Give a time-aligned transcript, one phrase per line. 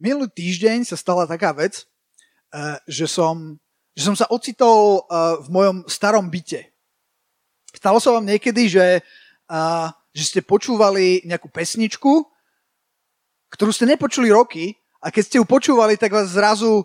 [0.00, 1.84] minulý týždeň sa stala taká vec,
[2.56, 3.60] uh, že, som,
[3.92, 6.72] že som sa ocitol uh, v mojom starom byte.
[7.70, 9.04] Stalo sa vám niekedy, že,
[9.46, 12.26] uh, že ste počúvali nejakú pesničku,
[13.52, 14.74] ktorú ste nepočuli roky
[15.04, 16.82] a keď ste ju počúvali, tak vás zrazu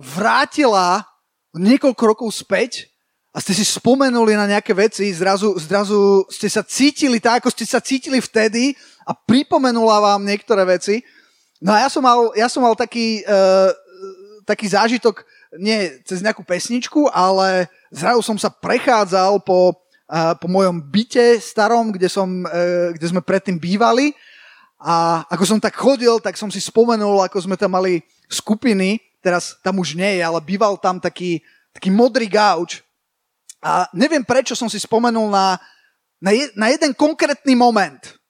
[0.00, 1.06] vrátila
[1.54, 2.90] niekoľko rokov späť
[3.34, 7.66] a ste si spomenuli na nejaké veci, zrazu, zrazu ste sa cítili tak, ako ste
[7.66, 11.02] sa cítili vtedy a pripomenula vám niektoré veci.
[11.64, 13.72] No a ja som mal, ja som mal taký, uh,
[14.44, 15.24] taký zážitok,
[15.56, 21.88] nie cez nejakú pesničku, ale zrazu som sa prechádzal po, uh, po mojom byte starom,
[21.88, 24.12] kde, som, uh, kde sme predtým bývali.
[24.76, 29.56] A ako som tak chodil, tak som si spomenul, ako sme tam mali skupiny, teraz
[29.64, 31.40] tam už nie je, ale býval tam taký,
[31.72, 32.84] taký modrý gauč.
[33.64, 35.56] A neviem, prečo som si spomenul na,
[36.20, 38.20] na, je, na jeden konkrétny moment.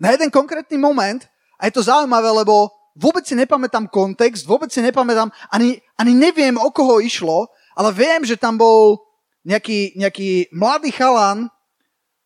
[0.00, 1.28] Na jeden konkrétny moment
[1.62, 6.58] a je to zaujímavé, lebo vôbec si nepamätám kontext, vôbec si nepamätám, ani, ani neviem,
[6.58, 7.46] o koho išlo,
[7.78, 8.98] ale viem, že tam bol
[9.46, 11.46] nejaký, nejaký mladý chalan,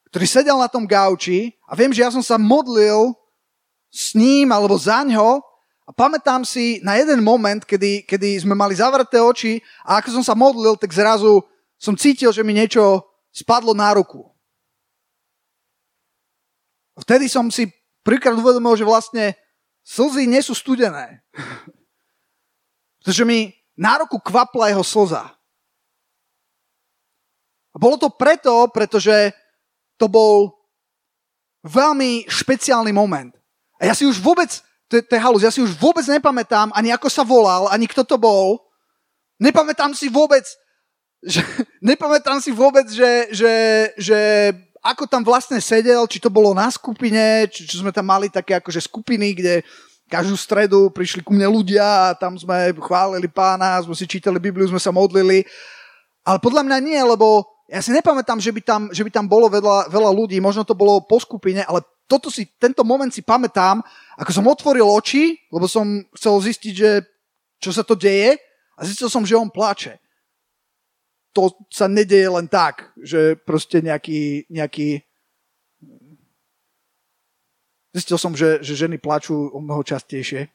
[0.08, 3.12] ktorý sedel na tom gauči a viem, že ja som sa modlil
[3.92, 5.44] s ním alebo za ňo
[5.84, 10.24] a pamätám si na jeden moment, kedy, kedy sme mali zavreté oči a ako som
[10.24, 11.44] sa modlil, tak zrazu
[11.76, 14.24] som cítil, že mi niečo spadlo na ruku.
[16.96, 17.68] Vtedy som si
[18.06, 19.34] prvýkrát uvedomil, že vlastne
[19.82, 21.26] slzy nie sú studené.
[23.02, 25.34] Pretože mi na ruku kvapla jeho slza.
[27.74, 29.34] A bolo to preto, pretože
[29.98, 30.54] to bol
[31.66, 33.34] veľmi špeciálny moment.
[33.82, 34.48] A ja si už vôbec,
[34.88, 38.06] to to je halus, ja si už vôbec nepamätám ani ako sa volal, ani kto
[38.06, 38.64] to bol.
[39.36, 40.46] Nepamätám si vôbec,
[41.20, 41.44] že
[41.84, 43.52] nepamätám si vôbec, že, že,
[44.00, 44.20] že
[44.86, 48.54] ako tam vlastne sedel, či to bolo na skupine, či, či sme tam mali také
[48.54, 49.54] akože skupiny, kde
[50.06, 54.70] každú stredu prišli ku mne ľudia a tam sme chválili pána, sme si čítali Bibliu,
[54.70, 55.42] sme sa modlili.
[56.22, 59.50] Ale podľa mňa nie, lebo ja si nepamätám, že by tam, že by tam bolo
[59.50, 63.82] veľa, veľa ľudí, možno to bolo po skupine, ale toto si, tento moment si pamätám,
[64.14, 66.90] ako som otvoril oči, lebo som chcel zistiť, že
[67.58, 68.38] čo sa to deje
[68.78, 69.98] a zistil som, že on plače
[71.36, 75.04] to sa nedeje len tak, že proste nejaký, nejaký
[77.96, 80.52] Zistil som, že, že ženy plačú o mnoho častejšie.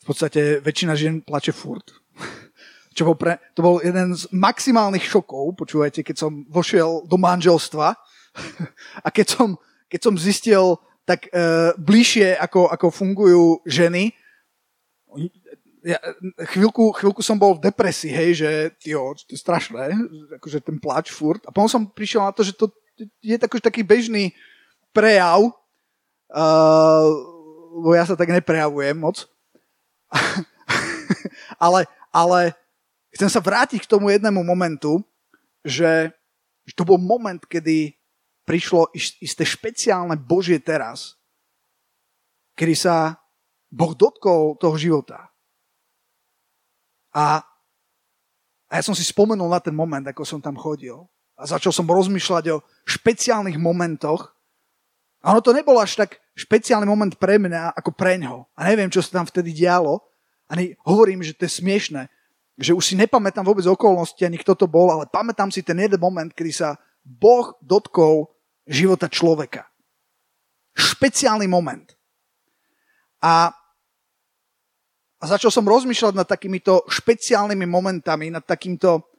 [0.00, 1.92] V podstate väčšina žien plače furt.
[2.96, 8.00] Čo bol pre, to bol jeden z maximálnych šokov, počúvajte, keď som vošiel do manželstva
[9.04, 9.48] a keď som,
[9.92, 14.16] keď som zistil tak uh, bližšie, ako, ako fungujú ženy,
[15.84, 16.00] ja,
[16.48, 18.50] chvíľku, chvíľku som bol v depresii, hej, že
[18.88, 19.92] jo, to je strašné,
[20.40, 21.44] akože ten plač furt.
[21.44, 22.72] A potom som prišiel na to, že to
[23.20, 24.32] je taký, taký bežný
[24.96, 25.52] prejav,
[26.32, 27.08] uh,
[27.84, 29.28] bo ja sa tak neprejavujem moc.
[31.64, 32.56] ale, ale
[33.12, 35.04] chcem sa vrátiť k tomu jednému momentu,
[35.60, 36.08] že,
[36.64, 37.92] že to bol moment, kedy
[38.48, 38.88] prišlo
[39.20, 41.20] isté špeciálne Božie teraz,
[42.56, 43.20] kedy sa
[43.68, 45.33] Boh dotkol toho života
[47.14, 47.46] a,
[48.66, 51.06] a ja som si spomenul na ten moment, ako som tam chodil.
[51.38, 54.34] A začal som rozmýšľať o špeciálnych momentoch.
[55.22, 58.50] A ono to nebol až tak špeciálny moment pre mňa, ako pre ňo.
[58.58, 60.02] A neviem, čo sa tam vtedy dialo.
[60.50, 62.10] Ani hovorím, že to je smiešné.
[62.58, 65.98] Že už si nepamätám vôbec okolnosti, ani kto to bol, ale pamätám si ten jeden
[65.98, 66.68] moment, kedy sa
[67.02, 68.30] Boh dotkol
[68.66, 69.66] života človeka.
[70.74, 71.94] Špeciálny moment.
[73.22, 73.54] A
[75.20, 79.14] a začal som rozmýšľať nad takýmito špeciálnymi momentami, nad takýmto,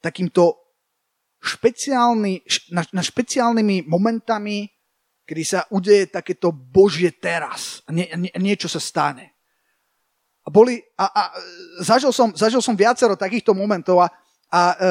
[0.00, 0.56] takýmto
[1.40, 4.68] špeciálny, na, na špeciálnymi momentami,
[5.24, 9.38] kedy sa udeje takéto Božie teraz nie, nie, niečo sa stane.
[10.42, 11.22] A, boli, a, a
[11.84, 14.08] zažil, som, zažil som viacero takýchto momentov a,
[14.50, 14.90] a e,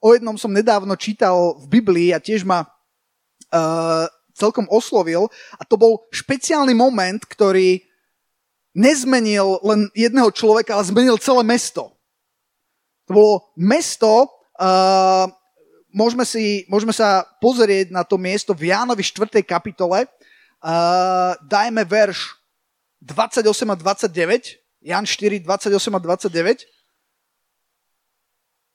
[0.00, 2.68] o jednom som nedávno čítal v Biblii a tiež ma e,
[4.32, 5.28] celkom oslovil
[5.60, 7.89] a to bol špeciálny moment, ktorý
[8.74, 11.94] nezmenil len jedného človeka, ale zmenil celé mesto.
[13.06, 15.26] To bolo mesto, uh,
[15.90, 19.42] môžeme, si, môžeme sa pozrieť na to miesto v Jánovi 4.
[19.42, 22.38] kapitole, uh, dajme verš
[23.02, 26.64] 28 a 29, Jan 4, 28 a 29.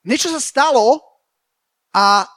[0.05, 1.01] Niečo sa stalo
[1.95, 2.29] a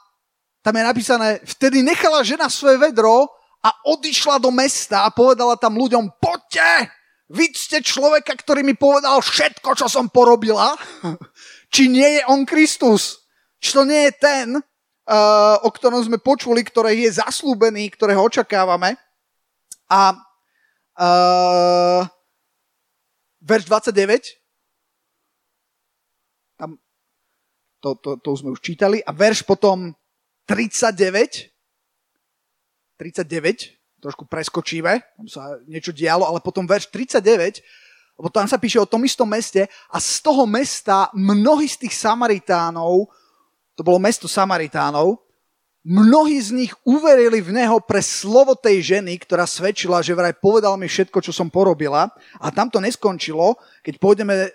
[0.63, 3.29] tam je napísané, vtedy nechala žena svoje vedro
[3.59, 6.87] a odišla do mesta a povedala tam ľuďom, poďte,
[7.29, 10.73] vy ste človeka, ktorý mi povedal všetko, čo som porobila.
[11.73, 13.21] Či nie je on Kristus?
[13.61, 18.97] Či to nie je ten, uh, o ktorom sme počuli, ktorý je zaslúbený, ktorého očakávame.
[19.89, 20.17] A
[20.99, 22.03] Uh,
[23.39, 24.35] verš 29.
[26.59, 26.75] Tam,
[27.79, 28.99] to, to, to sme už čítali.
[29.07, 29.95] A verš potom
[30.43, 31.55] 39.
[32.99, 37.61] 39, trošku preskočíme, tam sa niečo dialo, ale potom verš 39,
[38.19, 41.95] lebo tam sa píše o tom istom meste a z toho mesta mnohí z tých
[41.95, 43.07] Samaritánov,
[43.75, 45.19] to bolo mesto Samaritánov,
[45.83, 50.75] mnohí z nich uverili v neho pre slovo tej ženy, ktorá svedčila, že vraj povedal
[50.75, 52.11] mi všetko, čo som porobila.
[52.37, 53.55] A tam to neskončilo.
[53.81, 54.49] Keď pôjdeme, e,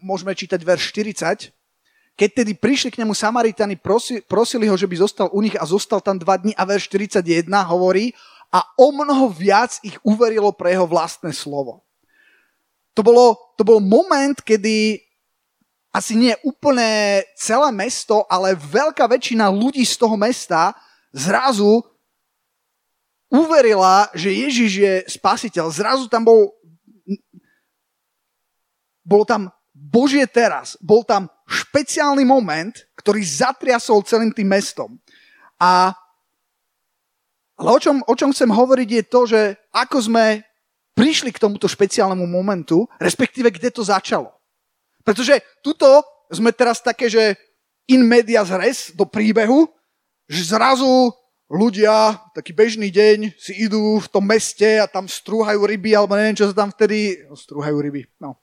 [0.00, 1.50] môžeme čítať verš 40.
[2.18, 5.64] Keď tedy prišli k nemu Samaritani, prosi, prosili ho, že by zostal u nich a
[5.64, 8.12] zostal tam dva dní a verš 41 hovorí,
[8.50, 11.86] a o mnoho viac ich uverilo pre jeho vlastné slovo.
[12.98, 14.98] To, bolo, to bol moment, kedy
[15.94, 20.74] asi nie úplne celé mesto, ale veľká väčšina ľudí z toho mesta
[21.14, 21.82] zrazu
[23.30, 25.70] uverila, že Ježiš je spasiteľ.
[25.70, 26.54] Zrazu tam bol
[29.06, 29.50] bolo tam
[29.90, 30.78] Božie teraz.
[30.78, 34.94] Bol tam špeciálny moment, ktorý zatriasol celým tým mestom.
[35.58, 35.90] A
[37.60, 40.40] ale o čom, o čom chcem hovoriť je to, že ako sme
[40.96, 44.32] prišli k tomuto špeciálnemu momentu, respektíve kde to začalo.
[45.04, 46.00] Pretože tuto
[46.32, 47.36] sme teraz také, že
[47.84, 49.68] in media res do príbehu,
[50.24, 51.12] že zrazu
[51.52, 56.38] ľudia, taký bežný deň, si idú v tom meste a tam strúhajú ryby, alebo neviem,
[56.38, 57.26] čo sa tam vtedy...
[57.26, 58.40] No, strúhajú ryby, no.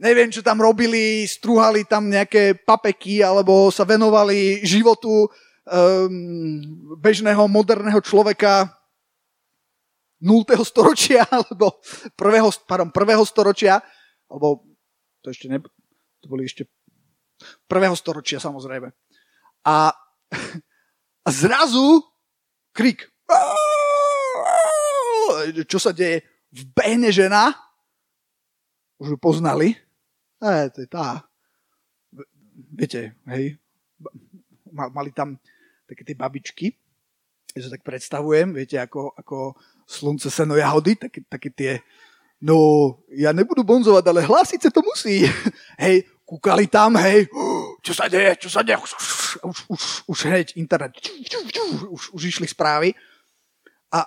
[0.00, 6.12] Neviem, čo tam robili, strúhali tam nejaké papeky, alebo sa venovali životu um,
[6.96, 8.80] bežného, moderného človeka
[10.24, 10.44] 0.
[10.64, 11.84] storočia, alebo
[12.16, 13.84] prvého, pardon, prvého storočia,
[14.32, 14.64] alebo
[15.20, 15.60] to ešte ne,
[16.24, 16.64] to boli ešte
[17.68, 18.88] prvého storočia samozrejme.
[19.68, 19.92] A,
[21.26, 22.00] a zrazu
[22.72, 23.04] krik.
[25.68, 26.24] Čo sa deje?
[26.50, 27.52] Vbehne žena,
[28.96, 29.89] už ju poznali.
[30.40, 31.20] E, to je tá.
[32.72, 33.60] Viete, hej,
[34.72, 35.36] mali tam
[35.84, 36.72] také tie babičky,
[37.58, 41.72] sa tak predstavujem, viete, ako, ako slunce, seno, jahody, také, také tie,
[42.38, 45.26] no, ja nebudú bonzovať, ale hlásiť to musí.
[45.84, 47.26] hej, kúkali tam, hej,
[47.86, 48.90] čo sa deje, čo sa deje, už,
[49.42, 50.94] už, už, už hneď internet,
[51.90, 52.94] už, už išli správy.
[53.90, 54.06] A,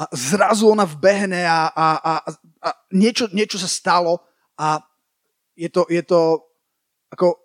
[0.00, 2.12] a zrazu ona vbehne a, a, a,
[2.64, 4.24] a niečo, niečo sa stalo
[4.56, 4.80] a
[5.60, 6.40] je to, je to
[7.12, 7.36] ako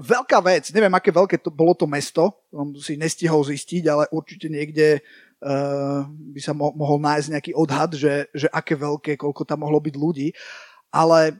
[0.00, 4.48] veľká vec, neviem, aké veľké to bolo to mesto, som si nestihol zistiť, ale určite
[4.48, 5.04] niekde
[5.44, 9.76] uh, by sa mo- mohol nájsť nejaký odhad, že, že aké veľké, koľko tam mohlo
[9.84, 10.32] byť ľudí,
[10.88, 11.36] ale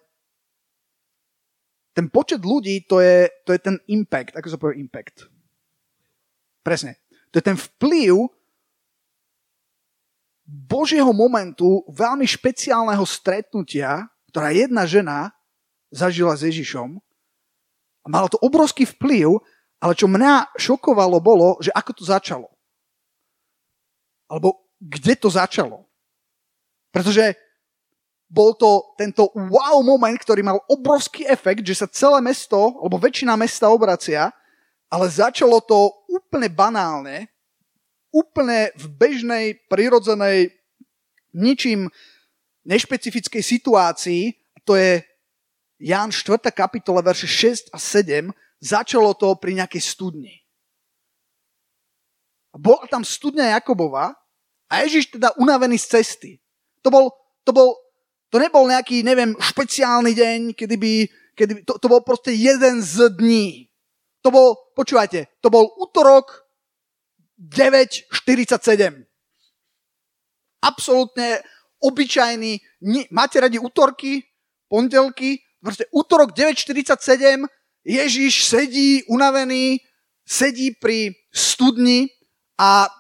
[1.97, 5.29] ten počet ľudí, to je, to je ten impact, ako sa povie impact.
[6.61, 7.01] Presne.
[7.33, 8.29] To je ten vplyv
[10.45, 15.33] Božieho momentu, veľmi špeciálneho stretnutia, ktorá jedna žena
[15.93, 16.97] zažila s Ježišom
[18.03, 19.39] a malo to obrovský vplyv,
[19.79, 22.49] ale čo mňa šokovalo bolo, že ako to začalo.
[24.27, 25.87] Alebo kde to začalo.
[26.91, 27.37] Pretože
[28.33, 33.37] bol to tento wow moment, ktorý mal obrovský efekt, že sa celé mesto, alebo väčšina
[33.37, 34.33] mesta obracia,
[34.89, 37.29] ale začalo to úplne banálne,
[38.09, 40.53] úplne v bežnej, prirodzenej,
[41.37, 41.93] ničím
[42.65, 44.23] nešpecifickej situácii,
[44.65, 45.05] to je
[45.83, 46.39] Ján 4.
[46.55, 48.31] kapitola, verše 6 a 7,
[48.63, 50.39] začalo to pri nejakej studni.
[52.55, 54.15] Bola tam studňa Jakobova
[54.71, 56.31] a Ježiš teda unavený z cesty.
[56.87, 57.11] To bol,
[57.43, 57.75] to bol,
[58.31, 60.93] to nebol nejaký, neviem, špeciálny deň, kedy by,
[61.35, 63.67] kedy by to, to bol proste jeden z dní.
[64.23, 66.47] To bol, počúvajte, to bol útorok
[67.43, 69.03] 9.47.
[70.63, 71.43] Absolútne
[71.83, 72.63] obyčajný,
[73.11, 74.23] máte radi útorky,
[74.71, 77.47] pondelky, proste útorok 9.47,
[77.87, 79.79] Ježiš sedí unavený,
[80.27, 82.11] sedí pri studni
[82.59, 82.91] a e,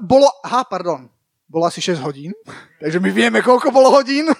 [0.00, 1.08] bolo, aha, pardon,
[1.48, 2.32] bolo asi 6 hodín,
[2.80, 4.28] takže my vieme, koľko bolo hodín.
[4.32, 4.36] e,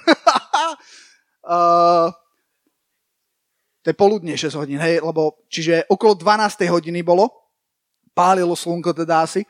[3.85, 6.69] to je poludne 6 hodín, hej, lebo, čiže okolo 12.
[6.69, 7.29] hodiny bolo,
[8.17, 9.45] pálilo slnko teda asi,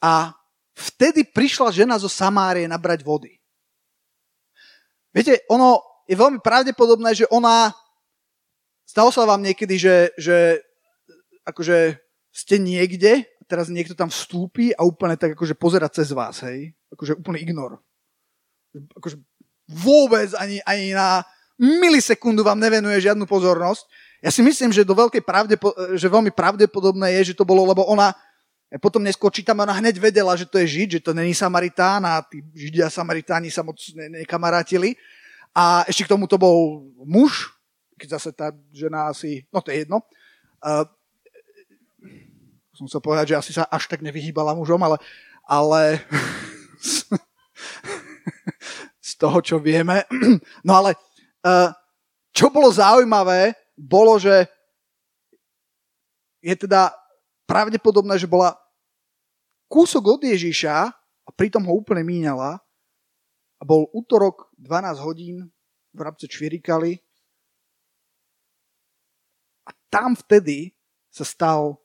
[0.00, 0.32] a
[0.72, 3.36] vtedy prišla žena zo Samárie nabrať vody.
[5.12, 7.70] Viete, ono, je veľmi pravdepodobné, že ona,
[8.86, 10.60] stalo sa vám niekedy, že, že
[11.46, 11.98] akože
[12.32, 16.72] ste niekde, teraz niekto tam vstúpi a úplne tak akože pozera cez vás, hej?
[16.88, 17.84] Akože úplný ignor.
[18.96, 19.20] Akože
[19.68, 21.20] vôbec ani, ani na
[21.60, 23.84] milisekundu vám nevenuje žiadnu pozornosť.
[24.24, 27.84] Ja si myslím, že do veľkej pravdepo- že veľmi pravdepodobné je, že to bolo, lebo
[27.84, 28.16] ona,
[28.80, 32.24] potom neskôr čítame, ona hneď vedela, že to je Žid, že to není Samaritán a
[32.24, 34.96] tí Židia a Samaritáni sa moc nekamarátili.
[35.52, 37.52] A ešte k tomu to bol muž,
[38.00, 40.00] keď zase tá žena asi, no to je jedno.
[40.64, 40.88] Uh,
[42.72, 44.96] som sa povedať, že asi sa až tak nevyhýbala mužom, ale,
[45.44, 46.00] ale
[49.08, 50.08] z toho, čo vieme.
[50.66, 50.96] No ale
[51.44, 51.70] uh,
[52.32, 54.48] čo bolo zaujímavé, bolo, že
[56.40, 56.90] je teda
[57.44, 58.56] pravdepodobné, že bola
[59.68, 60.76] kúsok od Ježiša
[61.22, 62.58] a pritom ho úplne míňala
[63.62, 65.46] a bol útorok 12 hodín
[65.94, 66.98] v rabce čvirikali
[69.62, 70.74] a tam vtedy
[71.06, 71.78] sa stal,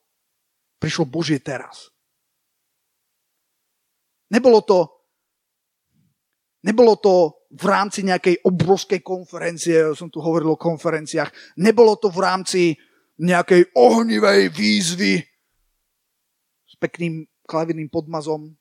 [0.82, 1.94] prišlo Božie teraz.
[4.34, 4.90] Nebolo to,
[6.66, 12.20] nebolo to v rámci nejakej obrovskej konferencie, som tu hovoril o konferenciách, nebolo to v
[12.20, 12.64] rámci
[13.22, 15.22] nejakej ohnivej výzvy
[16.68, 18.58] s pekným klavírnym podmazom.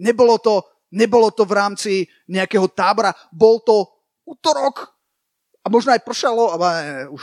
[0.00, 1.92] Nebolo to, nebolo to v rámci
[2.28, 3.88] nejakého tábora, bol to
[4.28, 4.92] útorok
[5.64, 6.70] a možno aj pršalo, ale
[7.08, 7.22] už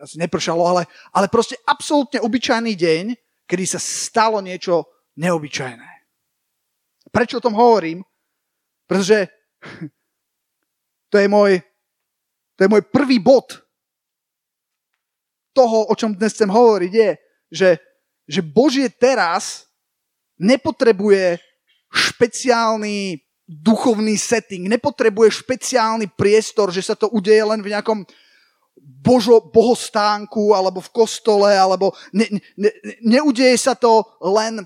[0.00, 3.04] asi nepršalo, ale, ale proste absolútne obyčajný deň,
[3.50, 4.86] kedy sa stalo niečo
[5.18, 5.90] neobyčajné.
[7.10, 8.06] Prečo o tom hovorím?
[8.86, 9.26] Pretože
[11.10, 11.58] to je môj,
[12.54, 13.58] to je môj prvý bod
[15.50, 17.10] toho, o čom dnes chcem hovoriť, je,
[17.50, 17.70] že,
[18.30, 19.66] že Božie teraz
[20.38, 21.42] nepotrebuje
[21.90, 23.18] špeciálny
[23.50, 28.06] duchovný setting, nepotrebuje špeciálny priestor, že sa to udeje len v nejakom
[28.78, 32.70] božo, bohostánku alebo v kostole, alebo ne, ne,
[33.02, 34.62] neudeje sa to len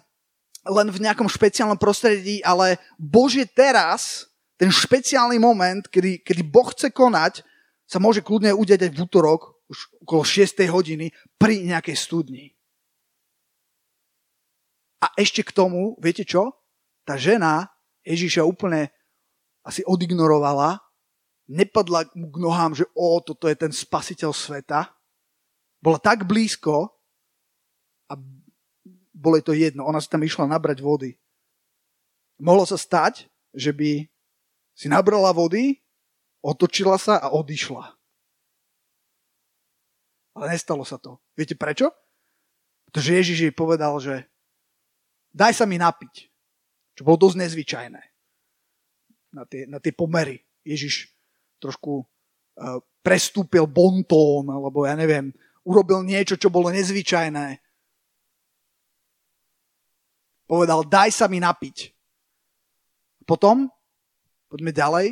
[0.65, 6.89] len v nejakom špeciálnom prostredí, ale Bože teraz, ten špeciálny moment, kedy, kedy Boh chce
[6.89, 7.45] konať,
[7.85, 10.65] sa môže kľudne udeť aj v útorok, už okolo 6.
[10.73, 12.57] hodiny, pri nejakej studni.
[15.05, 16.57] A ešte k tomu, viete čo?
[17.05, 17.69] Tá žena
[18.05, 18.93] Ježiša úplne
[19.65, 20.81] asi odignorovala,
[21.49, 24.93] nepadla mu k nohám, že o, toto je ten spasiteľ sveta.
[25.81, 26.93] Bola tak blízko
[28.09, 28.17] a
[29.13, 29.85] bolo to jedno.
[29.89, 31.17] Ona si tam išla nabrať vody.
[32.41, 34.05] Mohlo sa stať, že by
[34.75, 35.81] si nabrala vody,
[36.45, 37.95] otočila sa a odišla.
[40.35, 41.23] Ale nestalo sa to.
[41.39, 41.95] Viete prečo?
[42.91, 44.27] Pretože Ježiš jej povedal, že
[45.31, 46.34] daj sa mi napiť.
[46.95, 48.03] Čo bolo dosť nezvyčajné.
[49.35, 50.39] Na tie, na tie pomery.
[50.63, 51.11] Ježiš
[51.59, 55.35] trošku uh, prestúpil bontón, alebo ja neviem,
[55.67, 57.65] urobil niečo, čo bolo nezvyčajné
[60.55, 61.93] povedal, daj sa mi napiť.
[63.25, 63.67] Potom,
[64.53, 65.07] poďme ďalej,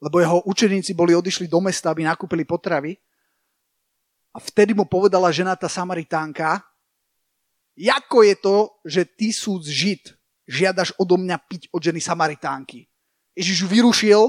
[0.00, 2.96] lebo jeho učeníci boli odišli do mesta, aby nakúpili potravy.
[4.30, 6.62] A vtedy mu povedala žena tá Samaritánka,
[7.80, 8.56] ako je to,
[8.86, 10.14] že ty súd žid
[10.48, 12.86] žiadaš odo mňa piť od ženy Samaritánky.
[13.36, 14.28] Ježiš vyrušil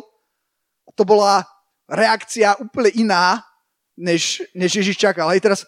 [0.88, 1.44] a to bola
[1.90, 3.44] reakcia úplne iná,
[3.98, 5.30] než, než Ježiš čakal.
[5.32, 5.60] Hej, teraz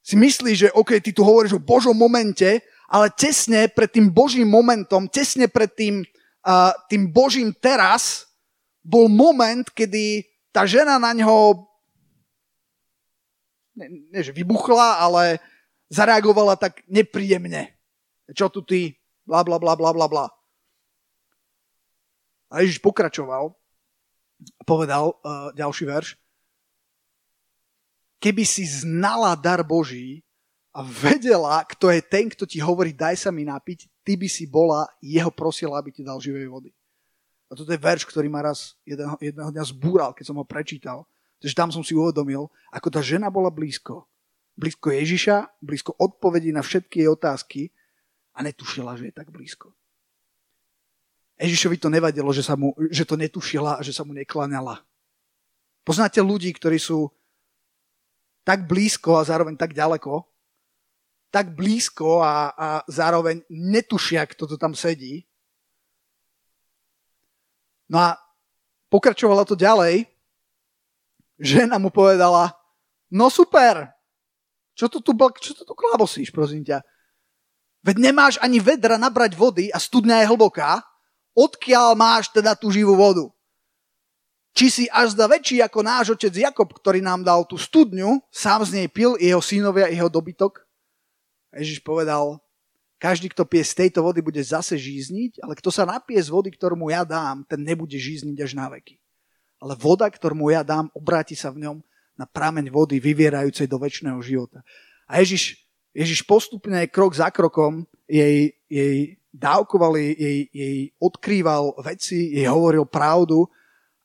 [0.00, 4.50] si myslíš, že OK, ty tu hovoríš o Božom momente, ale tesne pred tým Božím
[4.50, 6.02] momentom, tesne pred tým,
[6.42, 8.26] uh, tým Božím teraz,
[8.80, 11.68] bol moment, kedy tá žena na ňo
[13.76, 15.38] ne, ne, že vybuchla, ale
[15.88, 17.72] zareagovala tak nepríjemne.
[18.36, 18.99] Čo tu ty?
[19.30, 20.26] Bla, bla, bla, bla, bla, bla.
[22.50, 23.54] A Ježiš pokračoval
[24.66, 26.08] povedal uh, ďalší verš.
[28.20, 30.24] Keby si znala dar Boží,
[30.70, 34.46] a vedela, kto je ten, kto ti hovorí, daj sa mi napiť, ty by si
[34.46, 36.70] bola, jeho prosila, aby ti dal živej vody.
[37.50, 41.02] A toto je verš, ktorý ma raz jedného, jedného dňa zbúral, keď som ho prečítal.
[41.42, 44.06] Takže tam som si uvedomil, ako tá žena bola blízko.
[44.54, 47.60] Blízko Ježiša, blízko odpovedí na všetky jej otázky
[48.40, 49.68] a netušila, že je tak blízko.
[51.36, 54.80] Ježišovi to nevadilo, že, sa mu, že to netušila a že sa mu nekláňala.
[55.84, 57.12] Poznáte ľudí, ktorí sú
[58.40, 60.24] tak blízko a zároveň tak ďaleko,
[61.28, 65.28] tak blízko a, a zároveň netušia, kto to tam sedí.
[67.92, 68.16] No a
[68.88, 70.08] pokračovalo to ďalej.
[71.40, 72.52] Žena mu povedala,
[73.12, 73.88] no super,
[74.76, 76.84] čo to tu, čo to tu klábosíš, prosím ťa?
[77.80, 80.84] Veď nemáš ani vedra nabrať vody a studňa je hlboká,
[81.32, 83.24] odkiaľ máš teda tú živú vodu?
[84.50, 88.66] Či si až zda väčší ako náš otec Jakob, ktorý nám dal tú studňu, sám
[88.66, 90.66] z nej pil, jeho synovia, jeho dobytok?
[91.54, 92.42] Ježiš povedal,
[93.00, 96.52] každý, kto pije z tejto vody, bude zase žízniť, ale kto sa napije z vody,
[96.52, 99.00] ktorú mu ja dám, ten nebude žízniť až na veky.
[99.56, 101.76] Ale voda, ktorú mu ja dám, obráti sa v ňom
[102.18, 104.60] na prameň vody vyvierajúcej do väčšného života.
[105.08, 105.56] A Ježiš
[105.90, 113.46] Ježiš postupne, krok za krokom, jej, jej dávkoval, jej, jej, odkrýval veci, jej hovoril pravdu,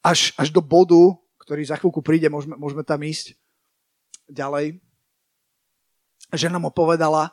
[0.02, 3.38] až, až do bodu, ktorý za chvíľku príde, môžeme, môžeme tam ísť
[4.30, 4.82] ďalej.
[6.34, 7.30] Žena mu povedala,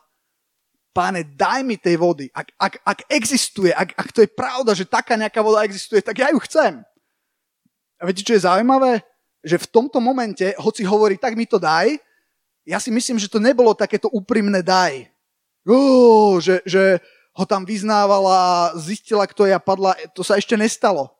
[0.92, 2.28] páne, daj mi tej vody.
[2.32, 6.20] Ak, ak, ak existuje, ak, ak to je pravda, že taká nejaká voda existuje, tak
[6.20, 6.84] ja ju chcem.
[7.96, 9.00] A viete, čo je zaujímavé?
[9.40, 11.96] Že v tomto momente, hoci hovorí, tak mi to daj,
[12.62, 15.10] ja si myslím, že to nebolo takéto úprimné daj.
[15.66, 17.02] Ó, že, že
[17.34, 19.98] ho tam vyznávala, zistila, kto je a padla.
[20.14, 21.10] To sa ešte nestalo.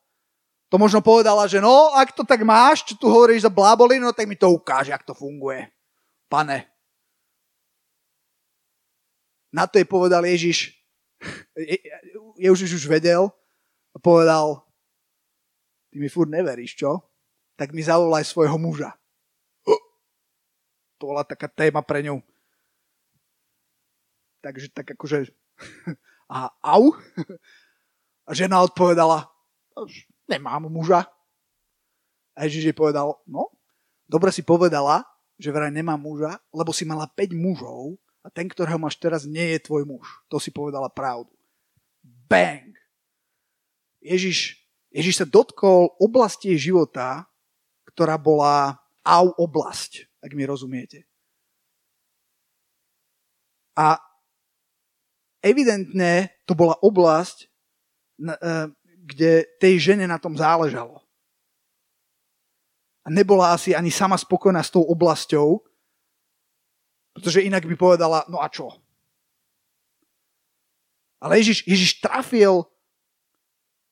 [0.71, 4.17] To možno povedala, že no, ak to tak máš, čo tu hovoríš za blábolinu, no
[4.17, 5.69] tak mi to ukáže, ak to funguje.
[6.33, 6.65] Pane.
[9.53, 10.73] Na to jej povedal Ježiš,
[12.41, 13.29] Ježiš už vedel
[13.93, 14.65] a povedal,
[15.93, 17.05] ty mi furt neveríš, čo?
[17.61, 18.97] Tak mi zavolaj svojho muža
[21.03, 22.23] to bola taká téma pre ňu.
[24.39, 25.35] Takže tak akože
[26.31, 26.95] a au.
[28.23, 29.27] A žena odpovedala,
[30.31, 31.11] nemám muža.
[32.39, 33.51] A Ježiš jej povedal, no,
[34.07, 35.03] dobre si povedala,
[35.43, 39.59] že vraj nemám muža, lebo si mala 5 mužov a ten, ktorého máš teraz, nie
[39.59, 40.07] je tvoj muž.
[40.31, 41.35] To si povedala pravdu.
[42.31, 42.79] Bang!
[43.99, 44.55] Ježiš,
[44.95, 47.27] Ježiš sa dotkol oblasti života,
[47.91, 51.03] ktorá bola au oblasť ak mi rozumiete.
[53.75, 53.99] A
[55.43, 57.49] evidentne to bola oblasť, e,
[59.03, 61.03] kde tej žene na tom záležalo.
[63.03, 65.59] A nebola asi ani sama spokojná s tou oblasťou,
[67.19, 68.71] pretože inak by povedala, no a čo?
[71.19, 72.63] Ale Ježiš, Ježiš trafil,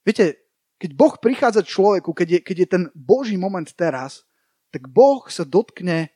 [0.06, 0.38] viete,
[0.78, 4.24] keď Boh prichádza človeku, keď je, keď je ten Boží moment teraz,
[4.70, 6.14] tak Boh sa dotkne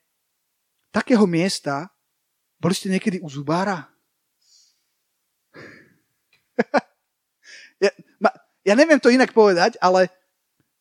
[0.94, 1.90] takého miesta,
[2.62, 3.90] boli ste niekedy u zubára?
[7.82, 7.90] ja,
[8.22, 8.30] ma,
[8.62, 10.06] ja neviem to inak povedať, ale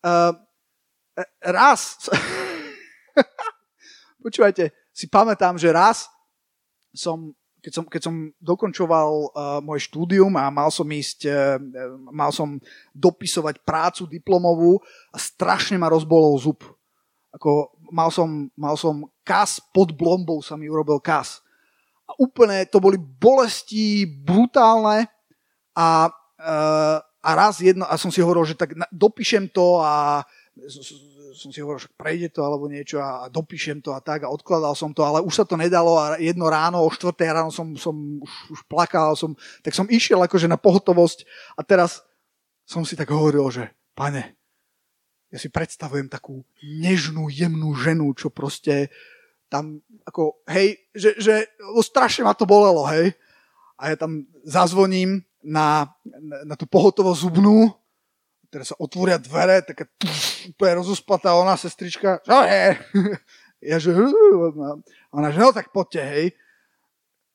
[0.05, 0.37] uh,
[1.41, 1.97] raz,
[4.23, 6.05] počúvajte, si pamätám, že raz
[6.93, 7.33] som,
[7.65, 11.57] keď som, keď som dokončoval uh, moje štúdium a mal som ísť, uh,
[12.13, 12.61] mal som
[12.93, 14.77] dopisovať prácu diplomovú
[15.09, 16.61] a strašne ma rozbolol zub.
[17.33, 21.39] Ako mal som, mal som kas pod blombou sa mi urobil kas.
[22.07, 25.07] A úplne to boli bolesti brutálne
[25.73, 30.21] a, uh, a raz jedno, a som si hovoril, že tak dopíšem to a
[31.33, 34.77] som si hovoril, že prejde to alebo niečo a dopíšem to a tak a odkladal
[34.77, 37.09] som to, ale už sa to nedalo a jedno ráno, o 4.
[37.25, 39.33] ráno som, som už, už plakal, som,
[39.65, 41.25] tak som išiel akože na pohotovosť
[41.57, 42.05] a teraz
[42.63, 44.37] som si tak hovoril, že pane,
[45.33, 48.93] ja si predstavujem takú nežnú, jemnú ženu, čo proste
[49.49, 51.49] tam ako, hej, že, že
[51.81, 53.17] strašne ma to bolelo, hej.
[53.81, 57.73] A ja tam zazvoním na, na, na tú pohotovú zubnú,
[58.53, 59.89] teraz sa otvoria dvere, taká
[60.53, 62.63] úplne rozuspatá ona, sestrička, čo je?
[63.63, 63.95] Ja že,
[65.07, 66.25] ona že, no tak poďte, hej.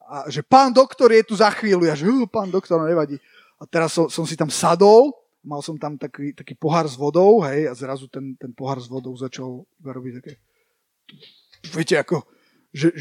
[0.04, 3.16] A že pán doktor je tu za chvíľu, ja že, pán doktor, no nevadí.
[3.56, 7.42] A teraz som, som si tam sadol mal som tam taký, taký pohár s vodou,
[7.46, 10.32] hej, a zrazu ten, ten pohár s vodou začal robiť také...
[11.74, 12.22] Viete, ako,
[12.74, 12.92] že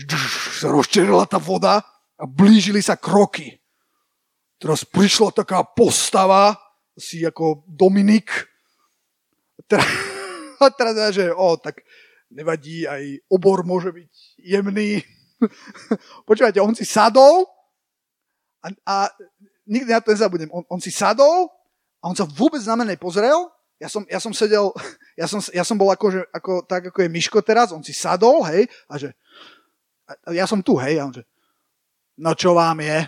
[0.58, 1.82] sa rozčerila tá voda
[2.18, 3.58] a blížili sa kroky.
[4.58, 6.58] Teraz prišla taká postava,
[6.98, 8.30] si ako Dominik.
[9.58, 9.90] A teraz,
[10.62, 11.82] a teraz že, o, tak
[12.30, 15.02] nevadí, aj obor môže byť jemný.
[16.30, 17.46] Počúvajte, on si sadol
[18.62, 18.96] a, a
[19.66, 20.54] nikdy na to nezabudnem.
[20.54, 21.50] On, on si sadol
[22.02, 23.50] a on sa vôbec na mňa nepozrel.
[23.78, 24.74] Ja som, ja som sedel,
[25.22, 27.94] ja som, ja som bol ako, že, ako, tak, ako je Miško teraz, on si
[27.94, 29.14] sadol, hej, a že,
[30.08, 31.24] a ja som tu, hej, a on že,
[32.18, 33.00] no čo vám je?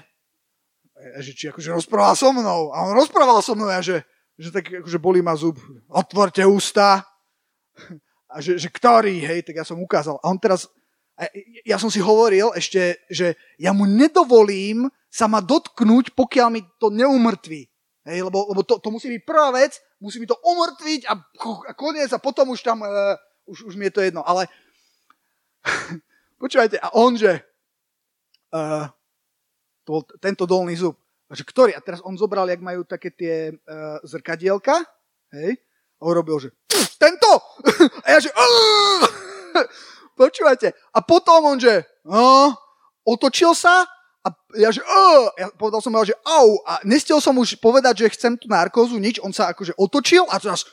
[0.99, 2.75] A že, či akože rozprával so mnou.
[2.75, 4.03] A on rozprával so mnou, a že,
[4.35, 5.55] že tak akože bolí ma zub.
[5.87, 7.07] Otvorte ústa.
[8.27, 10.19] A že, že ktorý, hej, tak ja som ukázal.
[10.19, 10.67] A on teraz,
[11.63, 16.91] ja som si hovoril ešte, že ja mu nedovolím sa ma dotknúť, pokiaľ mi to
[16.91, 17.68] neumrtví.
[18.09, 21.13] Hej, lebo, lebo to, to musí byť prvá vec, musí mi to umrtviť a,
[21.69, 23.13] a koniec a potom už tam, uh,
[23.45, 24.25] už, už mi je to jedno.
[24.25, 24.49] Ale
[26.41, 27.45] počúvajte, a on, že
[28.49, 28.89] uh,
[29.85, 30.97] to, tento dolný zub,
[31.29, 34.81] že ktorý, a teraz on zobral, jak majú také tie uh, zrkadielka,
[35.29, 35.61] hej,
[35.99, 36.49] a urobil, že
[36.97, 37.29] tento!
[38.03, 38.33] a ja, že
[40.19, 42.49] počúvajte, a potom on, že uh,
[43.05, 43.85] otočil sa
[44.19, 44.27] a
[44.59, 48.35] ja že, oh, ja povedal som že au, a nestiel som už povedať, že chcem
[48.35, 50.67] tú narkózu, nič, on sa akože otočil a teraz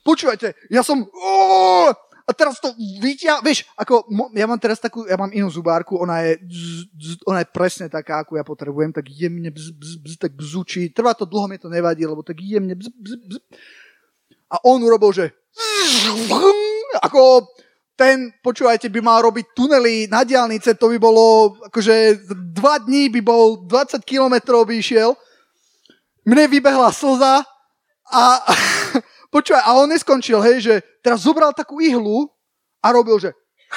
[0.00, 1.92] počúvajte, ja som oh,
[2.28, 4.04] a teraz to vytia, vieš, ako,
[4.36, 7.88] ja mám teraz takú, ja mám inú zubárku, ona je, bz, bz, ona je presne
[7.88, 11.56] taká, ako ja potrebujem, tak jemne bz, bz, bz, tak bzučí, trvá to dlho, mi
[11.56, 13.36] to nevadí, lebo tak jemne bz, bz, bz.
[14.52, 15.32] A on urobil, že
[17.00, 17.48] ako
[17.98, 22.22] ten, počúvajte, by mal robiť tunely na diálnice, to by bolo, akože
[22.54, 25.18] dva dní by bol, 20 kilometrov by išiel.
[26.22, 27.42] Mne vybehla slza
[28.06, 28.22] a
[29.28, 32.32] Počúvaj, a on neskončil, hej, že teraz zobral takú ihlu
[32.80, 33.36] a robil, že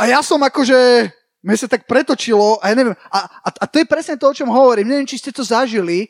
[0.00, 1.10] a ja som akože,
[1.42, 4.36] mne sa tak pretočilo a ja neviem, a, a, a to je presne to, o
[4.36, 6.06] čom hovorím, neviem, či ste to zažili,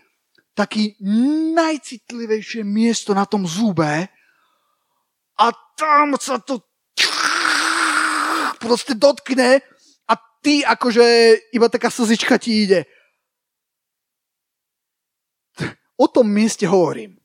[0.53, 1.01] taký
[1.57, 4.05] najcitlivejšie miesto na tom zube
[5.41, 6.61] a tam sa to
[8.61, 9.65] proste dotkne
[10.05, 10.13] a
[10.45, 11.05] ty akože
[11.57, 12.85] iba taká slzička ti ide.
[15.97, 17.17] O tom mieste hovorím.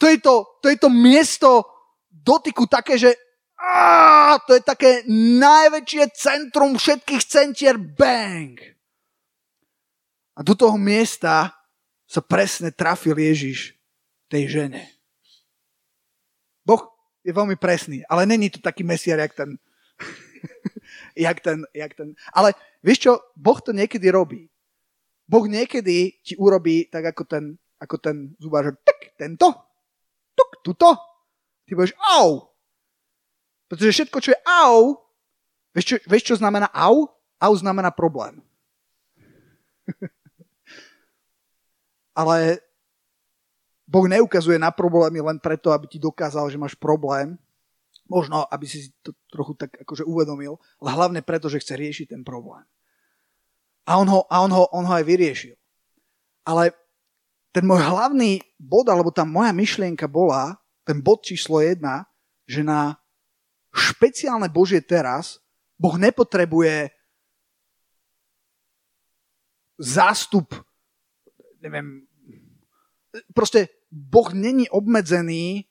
[0.00, 1.64] To je to, to, je to miesto
[2.08, 3.16] dotyku také, že
[3.56, 5.04] á, to je také
[5.40, 8.60] najväčšie centrum všetkých centier, bang.
[10.36, 11.56] A do toho miesta
[12.04, 13.72] sa presne trafil Ježiš
[14.28, 14.95] tej žene.
[17.26, 19.58] Je veľmi presný, ale není to taký mesiar, jak ten,
[21.26, 22.14] jak ten, jak ten.
[22.30, 22.54] Ale
[22.86, 24.46] vieš čo, Boh to niekedy robí.
[25.26, 27.44] Boh niekedy ti urobí tak ako ten,
[27.82, 29.50] ako ten zubár, tak, tento,
[30.38, 30.94] tuk, tuto,
[31.66, 32.46] ty budeš au.
[33.66, 35.02] Pretože všetko, čo je au,
[35.74, 37.10] vieš čo, vieš, čo znamená au?
[37.42, 38.38] Au znamená problém.
[42.16, 42.62] Ale
[43.86, 47.38] Boh neukazuje na problémy len preto, aby ti dokázal, že máš problém.
[48.06, 52.22] Možno, aby si to trochu tak akože uvedomil, ale hlavne preto, že chce riešiť ten
[52.22, 52.62] problém.
[53.86, 55.54] A on ho, a on ho, on ho aj vyriešil.
[56.46, 56.70] Ale
[57.50, 62.06] ten môj hlavný bod, alebo tá moja myšlienka bola, ten bod číslo jedna,
[62.46, 62.94] že na
[63.74, 65.42] špeciálne Božie teraz
[65.74, 66.94] Boh nepotrebuje
[69.76, 70.56] zástup,
[71.60, 72.06] neviem,
[73.36, 75.66] proste Boh není obmedzený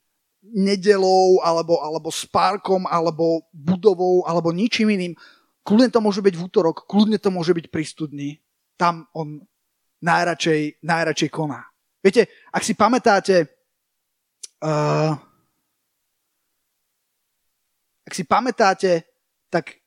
[0.45, 5.13] nedelou, alebo, alebo spárkom, alebo budovou, alebo ničím iným.
[5.65, 8.29] Kľudne to môže byť v útorok, kľudne to môže byť pri studni.
[8.77, 9.41] Tam on
[10.05, 11.65] najradšej, najradšej koná.
[12.05, 13.49] Viete, ak si pamätáte,
[14.61, 15.17] uh,
[18.05, 19.01] ak si pamätáte,
[19.49, 19.81] tak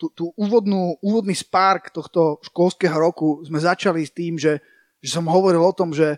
[0.00, 4.64] tú, tú úvodnú, úvodný spárk tohto školského roku sme začali s tým, že,
[5.04, 6.16] že som hovoril o tom, že,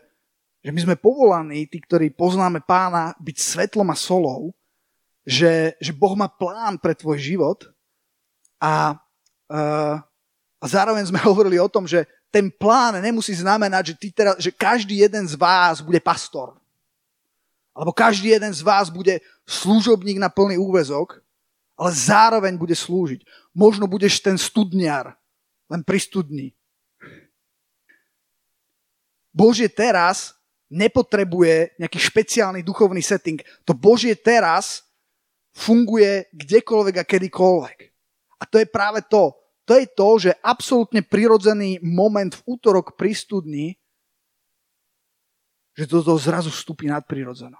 [0.64, 4.56] že my sme povolaní, tí, ktorí poznáme pána, byť svetlom a solou,
[5.20, 7.68] že, že Boh má plán pre tvoj život
[8.56, 8.96] a,
[9.52, 9.96] uh,
[10.56, 14.48] a zároveň sme hovorili o tom, že ten plán nemusí znamenať, že, ty teraz, že
[14.48, 16.56] každý jeden z vás bude pastor.
[17.76, 21.20] Alebo každý jeden z vás bude služobník na plný úvezok,
[21.76, 23.26] ale zároveň bude slúžiť.
[23.52, 25.14] Možno budeš ten studniar,
[25.68, 26.48] len pri studni.
[29.34, 30.38] Božie teraz
[30.74, 33.38] nepotrebuje nejaký špeciálny duchovný setting.
[33.62, 34.82] To Božie teraz
[35.54, 37.78] funguje kdekoľvek a kedykoľvek.
[38.38, 39.30] A to je práve to
[39.64, 43.80] to je to, že absolútne prirodzený moment v útorok pri studni,
[45.72, 47.56] že to zrazu vstúpi nadprirodzeno.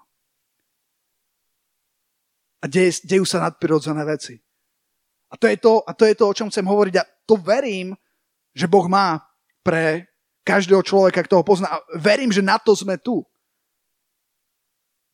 [2.61, 4.37] A deje, dejú sa nadprirodzené veci.
[5.33, 6.95] A to, je to, a to je to, o čom chcem hovoriť.
[7.01, 7.97] A to verím,
[8.55, 9.19] že Boh má
[9.65, 10.14] pre
[10.45, 11.81] každého človeka, kto ho pozná.
[11.97, 13.25] Verím, že na to sme tu.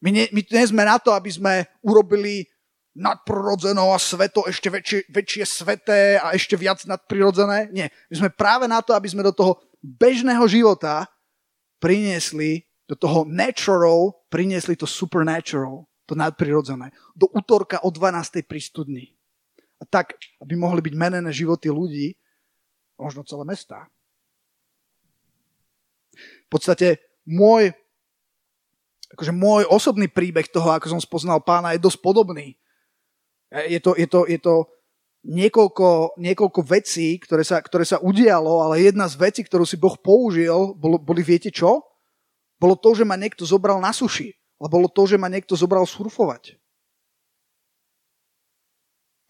[0.03, 2.49] My nie, my sme na to, aby sme urobili
[2.97, 7.71] nadprirodzeno a sveto ešte väčšie, väčšie sveté a ešte viac nadprirodzené.
[7.71, 7.95] Nie.
[8.11, 11.07] My sme práve na to, aby sme do toho bežného života
[11.79, 16.91] priniesli, do toho natural, priniesli to supernatural, to nadprirodzené.
[17.15, 18.43] Do útorka o 12.
[18.43, 18.61] pri.
[19.81, 22.19] A tak, aby mohli byť menené životy ľudí,
[22.99, 23.89] možno celé mesta.
[26.47, 27.71] V podstate môj,
[29.15, 32.61] akože môj osobný príbeh toho, ako som spoznal pána, je dosť podobný
[33.51, 34.55] je to, je to, je to
[35.27, 39.99] niekoľko, niekoľko vecí, ktoré sa, ktoré sa udialo, ale jedna z vecí, ktorú si Boh
[39.99, 41.83] použil, bolo, boli viete čo?
[42.61, 44.37] Bolo to, že ma niekto zobral na suši.
[44.61, 46.61] Ale bolo to, že ma niekto zobral surfovať.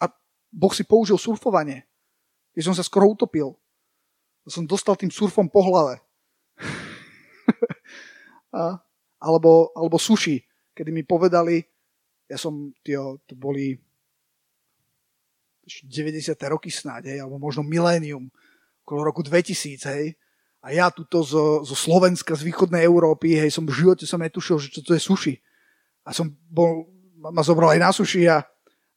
[0.02, 0.10] A
[0.50, 1.86] Boh si použil surfovanie.
[2.50, 3.54] Keď som sa skoro utopil.
[4.50, 6.02] Som dostal tým surfom po hlave.
[9.20, 10.42] Alebo, alebo suši,
[10.74, 11.62] kedy mi povedali,
[12.30, 13.74] ja som, tio, to boli
[15.66, 16.34] 90.
[16.50, 18.30] roky snáď, hej, alebo možno milénium,
[18.82, 20.14] okolo roku 2000, hej.
[20.60, 24.60] A ja tuto zo, zo Slovenska, z východnej Európy, hej, som v živote som netušil,
[24.60, 25.34] že čo to je suši.
[26.04, 28.40] A som bol ma zobral aj na suši a,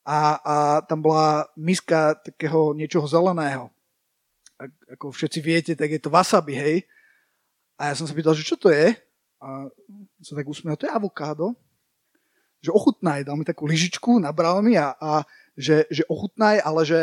[0.08, 0.56] a, a
[0.88, 3.68] tam bola miska takého niečoho zeleného.
[4.56, 6.76] A, ako všetci viete, tak je to wasabi, hej.
[7.76, 8.96] A ja som sa pýtal, že čo to je?
[9.44, 9.68] A
[10.24, 11.52] som tak usmiel, to je avokádo.
[12.64, 15.28] Že ochutnaj, dal mi takú lyžičku, nabral mi a, a
[15.60, 17.02] že, že ochutnaj, ale že,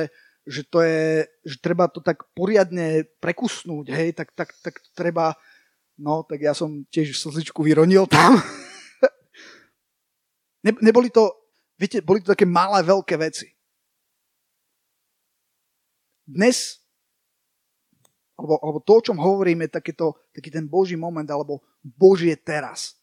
[0.49, 5.37] že to je, že treba to tak poriadne prekusnúť, hej, tak, tak, tak treba,
[6.01, 8.41] no, tak ja som tiež slzičku vyronil tam.
[10.65, 11.29] ne, neboli to,
[11.77, 13.53] viete, boli to také malé, veľké veci.
[16.25, 16.81] Dnes,
[18.41, 22.97] alebo, alebo to, o čom hovoríme, je takéto, taký ten Boží moment, alebo Božie teraz.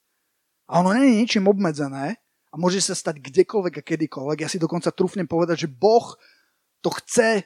[0.65, 4.37] A ono nie je ničím obmedzené, a môže sa stať kdekoľvek a kedykoľvek.
[4.41, 6.15] Ja si dokonca trúfnem povedať, že Boh
[6.79, 7.43] to chce,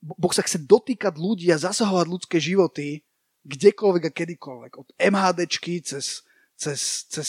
[0.00, 3.02] Boh sa chce dotýkať ľudí a zasahovať ľudské životy
[3.42, 4.72] kdekoľvek a kedykoľvek.
[4.78, 6.22] Od MHDčky cez,
[6.54, 7.28] cez, cez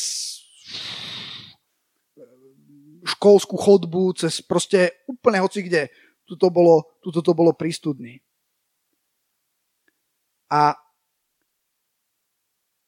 [3.04, 5.90] školskú chodbu, cez proste úplne hoci kde.
[6.24, 8.24] Tuto, bolo, tuto to bolo prístudný.
[10.54, 10.78] A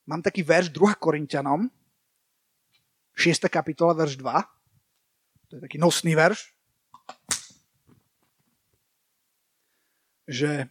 [0.06, 1.65] mám taký verš 2 Korintianom,
[3.17, 3.49] 6.
[3.49, 5.49] kapitola, verš 2.
[5.49, 6.54] To je taký nosný verš.
[10.30, 10.69] Že,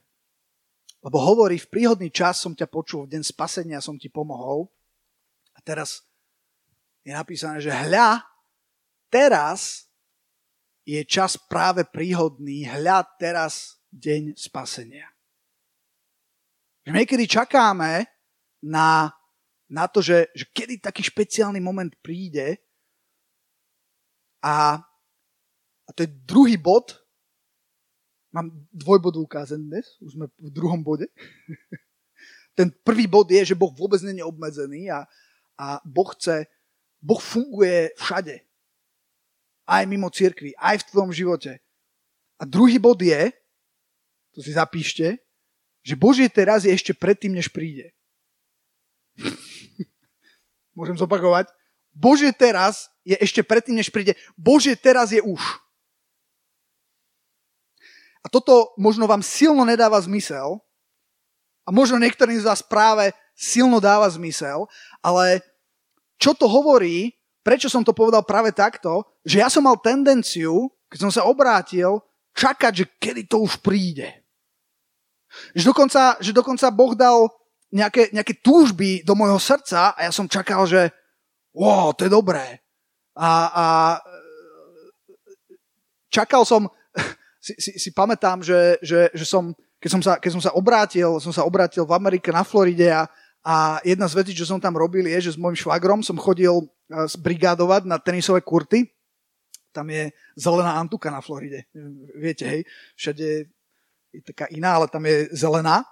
[1.03, 4.71] lebo hovorí, v príhodný čas som ťa počul, v deň spasenia som ti pomohol.
[5.55, 6.07] A teraz
[7.03, 8.23] je napísané, že hľa,
[9.11, 9.91] teraz
[10.87, 15.14] je čas práve príhodný, hľa teraz deň spasenia.
[16.85, 18.05] Že my kedy čakáme
[18.61, 19.13] na
[19.75, 22.61] na to, že, že kedy taký špeciálny moment príde
[24.45, 24.79] a,
[25.89, 27.01] a to je druhý bod,
[28.31, 31.09] mám dvojbod ukázaný dnes, už sme v druhom bode.
[32.59, 35.09] Ten prvý bod je, že Boh vôbec nie je obmedzený a,
[35.59, 36.45] a Boh chce,
[37.01, 38.45] Boh funguje všade.
[39.65, 41.57] Aj mimo cirkvi, aj v tvojom živote.
[42.37, 43.33] A druhý bod je,
[44.37, 45.24] to si zapíšte,
[45.85, 47.93] že Božie teraz je ešte predtým, než príde.
[50.79, 51.53] Môžem zopakovať.
[51.95, 54.19] Bože teraz je ešte predtým, než príde.
[54.35, 55.39] Bože teraz je už.
[58.25, 60.59] A toto možno vám silno nedáva zmysel.
[61.63, 64.67] A možno niektorým z vás práve silno dáva zmysel.
[65.05, 65.45] Ale
[66.17, 67.13] čo to hovorí,
[67.45, 72.01] prečo som to povedal práve takto, že ja som mal tendenciu, keď som sa obrátil,
[72.33, 74.24] čakať, že kedy to už príde.
[75.55, 77.31] Že dokonca, že dokonca Boh dal
[77.75, 80.95] nejaké, nejaké túžby do môjho srdca a ja som čakal, že
[81.55, 82.63] wow, to je dobré.
[83.15, 83.67] A, a
[86.11, 86.71] čakal som,
[87.45, 89.51] si, si, si pamätám, že, že, že som,
[89.83, 93.11] keď som, sa, keď som sa obrátil, som sa obrátil v Amerike na Floride a,
[93.43, 96.63] a jedna z vecí, čo som tam robil, je, že s môjim švagrom som chodil
[96.91, 98.87] zbrigádovať na tenisové kurty.
[99.75, 101.67] Tam je zelená antuka na Floride.
[102.15, 102.63] Viete, hej,
[102.95, 103.51] všade
[104.15, 105.83] je taká iná, ale tam je zelená.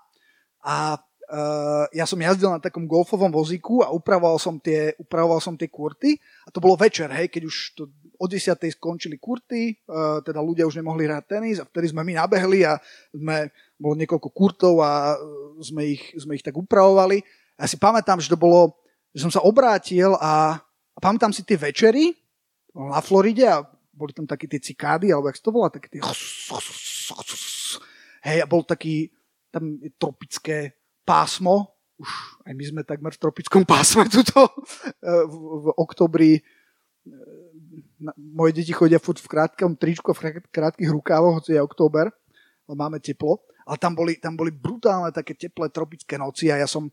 [0.62, 5.58] A uh, ja som jazdil na takom golfovom vozíku a upravoval som tie, upravoval som
[5.58, 6.14] tie kurty
[6.46, 7.82] a to bolo večer, hej, keď už to
[8.22, 8.54] o 10.
[8.78, 12.78] skončili kurty, uh, teda ľudia už nemohli hrať tenis a vtedy sme my nabehli a
[13.10, 15.18] sme, bolo niekoľko kurtov a
[15.58, 17.18] sme ich, sme ich tak upravovali.
[17.58, 18.78] Ja si pamätám, že to bolo,
[19.10, 20.62] že som sa obrátil a,
[20.94, 22.14] a pamätám si tie večery
[22.72, 26.00] na Floride a boli tam také tie cikády, alebo jak to volá, také tie...
[28.22, 29.10] Hej, a bol taký,
[29.50, 32.10] tam je tropické pásmo, už
[32.46, 34.46] aj my sme takmer v tropickom pásme tuto
[35.06, 36.32] eh, v, v oktobri.
[36.38, 37.42] Eh,
[38.18, 42.10] moje deti chodia furt v krátkom tričku, v krátkých rukávoch, hoci je október,
[42.66, 46.90] máme teplo, ale tam boli, tam boli brutálne také teplé tropické noci a ja som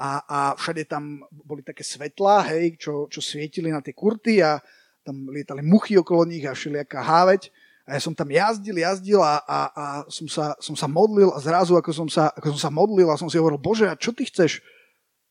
[0.00, 4.56] a, a všade tam boli také svetlá, hej, čo, čo svietili na tie kurty a
[5.04, 7.52] tam lietali muchy okolo nich a všelijaká háveť.
[7.90, 11.42] A ja som tam jazdil, jazdil a, a, a som, sa, som sa modlil a
[11.42, 14.14] zrazu, ako som, sa, ako som sa modlil a som si hovoril, Bože, a čo
[14.14, 14.62] ty chceš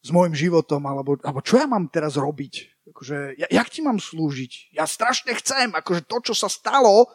[0.04, 2.84] s môjim životom, alebo, alebo čo ja mám teraz robiť?
[2.92, 4.76] Akože, ja, jak ti mám slúžiť?
[4.76, 7.08] Ja strašne chcem, akože to, čo sa stalo,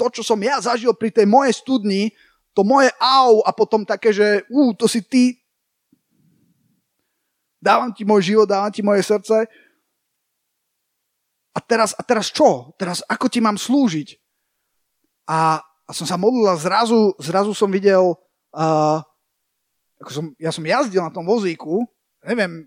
[0.00, 2.16] to, čo som ja zažil pri tej mojej studni,
[2.56, 5.36] to moje au a potom také, že ú, to si ty,
[7.60, 9.44] dávam ti môj život, dávam ti moje srdce.
[11.52, 12.72] A teraz, a teraz čo?
[12.80, 14.25] Teraz ako ti mám slúžiť?
[15.26, 18.14] A, a som sa modlil a zrazu, zrazu som videl,
[18.54, 18.98] uh,
[19.98, 21.82] ako som, ja som jazdil na tom vozíku,
[22.22, 22.64] neviem,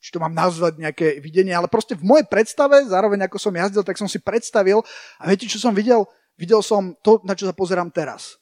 [0.00, 3.84] či to mám nazvať nejaké videnie, ale proste v mojej predstave, zároveň ako som jazdil,
[3.84, 4.80] tak som si predstavil
[5.20, 6.08] a viete, čo som videl?
[6.36, 8.36] Videl som to, na čo sa pozerám teraz.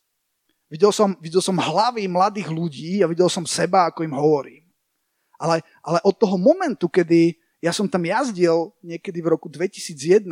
[0.66, 4.64] Videl som, videl som hlavy mladých ľudí a videl som seba, ako im hovorím.
[5.38, 10.26] Ale, ale od toho momentu, kedy ja som tam jazdil niekedy v roku 2001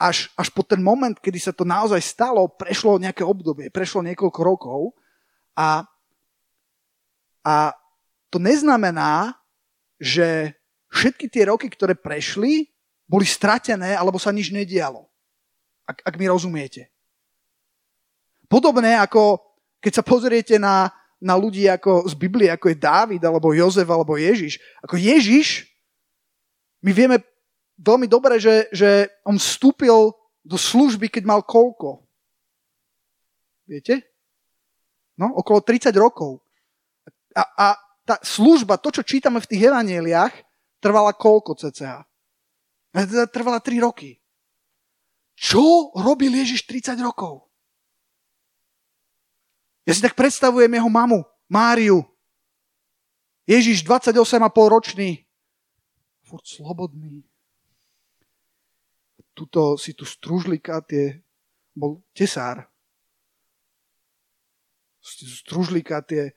[0.00, 4.40] až, až po ten moment, kedy sa to naozaj stalo, prešlo nejaké obdobie, prešlo niekoľko
[4.40, 4.80] rokov
[5.52, 5.84] a,
[7.44, 7.76] a
[8.32, 9.36] to neznamená,
[10.00, 10.56] že
[10.88, 12.72] všetky tie roky, ktoré prešli,
[13.04, 15.04] boli stratené alebo sa nič nedialo.
[15.84, 16.88] Ak, ak mi rozumiete.
[18.48, 23.56] Podobné ako keď sa pozriete na, na ľudí ako z Biblie, ako je Dávid, alebo
[23.56, 24.60] Jozef, alebo Ježiš.
[24.84, 25.68] Ako Ježiš,
[26.84, 27.16] my vieme
[27.80, 30.12] veľmi dobre, že, že on vstúpil
[30.44, 32.04] do služby, keď mal koľko?
[33.64, 34.04] Viete?
[35.16, 36.44] No, okolo 30 rokov.
[37.32, 37.66] A, a
[38.04, 40.34] tá služba, to, čo čítame v tých evaneliách,
[40.80, 42.04] trvala koľko cca?
[43.30, 44.18] Trvala 3 roky.
[45.40, 47.48] Čo robil Ježiš 30 rokov?
[49.88, 52.04] Ja si tak predstavujem jeho mamu, Máriu.
[53.48, 54.20] Ježiš 28,5
[54.68, 55.24] ročný.
[56.26, 57.29] Furt slobodný.
[59.40, 61.16] Tuto si tu stružlíka, tie,
[61.72, 62.68] bol tesár.
[65.00, 66.36] Stružlíka tie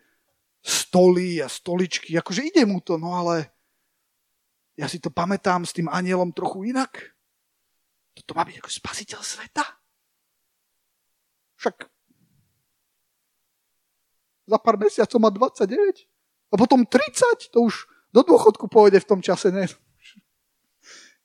[0.63, 2.16] stoly a stoličky.
[2.16, 3.52] Akože ide mu to, no ale
[4.80, 7.12] ja si to pamätám s tým anielom trochu inak.
[8.16, 9.68] Toto má byť ako spasiteľ sveta.
[11.60, 11.76] Však
[14.48, 16.08] za pár mesiacov má 29
[16.52, 17.84] a potom 30, to už
[18.16, 19.68] do dôchodku pôjde v tom čase, ne?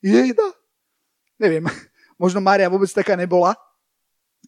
[0.03, 0.59] Jejda.
[1.39, 1.65] Neviem,
[2.21, 3.55] možno Mária vôbec taká nebola.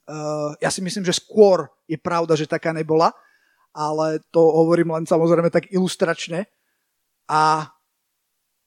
[0.05, 3.15] Uh, ja si myslím, že skôr je pravda, že taká nebola,
[3.71, 6.47] ale to hovorím len samozrejme tak ilustračne.
[7.31, 7.71] A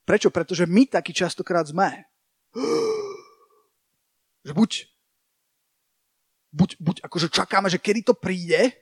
[0.08, 0.32] prečo?
[0.32, 2.04] Pretože my taký častokrát sme.
[4.44, 4.72] Že buď,
[6.52, 8.76] buď, buď akože čakáme, že kedy to príde,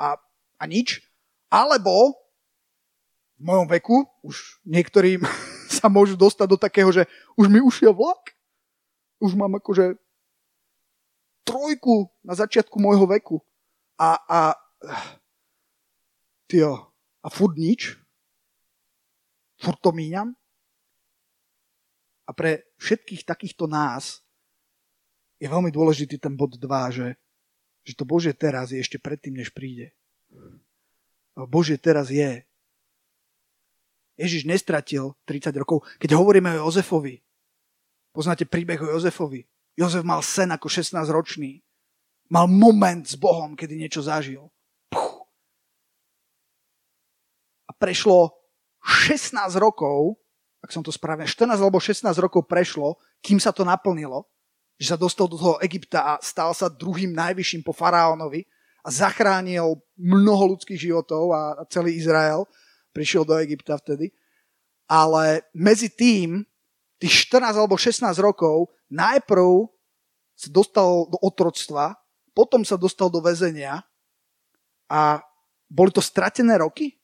[0.00, 0.16] a,
[0.60, 1.00] a nič.
[1.48, 2.16] Alebo
[3.36, 5.24] v mojom veku, už niektorým
[5.86, 7.06] sa môžu dostať do takého, že
[7.38, 8.34] už mi ušiel vlak.
[9.22, 9.94] Už mám akože
[11.46, 13.38] trojku na začiatku môjho veku.
[13.94, 14.40] A, a
[16.50, 16.90] tio,
[17.22, 17.94] a furt nič.
[19.62, 20.34] Furt to míňam.
[22.26, 24.26] A pre všetkých takýchto nás
[25.38, 27.06] je veľmi dôležitý ten bod 2, že
[27.86, 29.94] že to Bože teraz je ešte predtým, než príde.
[31.38, 32.42] Bože teraz je.
[34.16, 35.84] Ježiš nestratil 30 rokov.
[36.00, 37.20] Keď hovoríme o Jozefovi,
[38.16, 39.44] poznáte príbeh o Jozefovi.
[39.76, 41.60] Jozef mal sen ako 16-ročný.
[42.32, 44.48] Mal moment s Bohom, kedy niečo zažil.
[44.88, 45.28] Puch.
[47.68, 48.32] A prešlo
[48.82, 50.16] 16 rokov,
[50.64, 54.26] ak som to správne, 14 alebo 16 rokov prešlo, kým sa to naplnilo
[54.76, 58.44] že sa dostal do toho Egypta a stal sa druhým najvyšším po faraónovi
[58.84, 62.44] a zachránil mnoho ľudských životov a celý Izrael
[62.96, 64.08] prišiel do Egypta vtedy.
[64.88, 66.40] Ale medzi tým,
[66.96, 69.68] tých 14 alebo 16 rokov, najprv
[70.32, 71.92] sa dostal do otroctva,
[72.32, 73.84] potom sa dostal do väzenia
[74.88, 75.20] a
[75.68, 76.96] boli to stratené roky?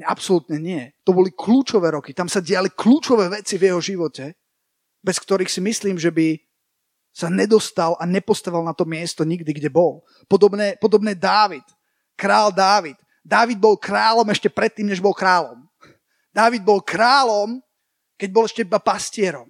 [0.00, 0.88] Absolútne nie.
[1.04, 2.16] To boli kľúčové roky.
[2.16, 4.32] Tam sa diali kľúčové veci v jeho živote
[5.04, 6.40] bez ktorých si myslím, že by
[7.12, 10.00] sa nedostal a nepostavil na to miesto nikdy, kde bol.
[10.26, 11.62] Podobné, podobné Dávid,
[12.16, 12.96] král Dávid.
[13.24, 15.64] Dávid bol kráľom ešte predtým, než bol kráľom.
[16.28, 17.64] Dávid bol kráľom,
[18.20, 19.48] keď bol ešte iba pastierom.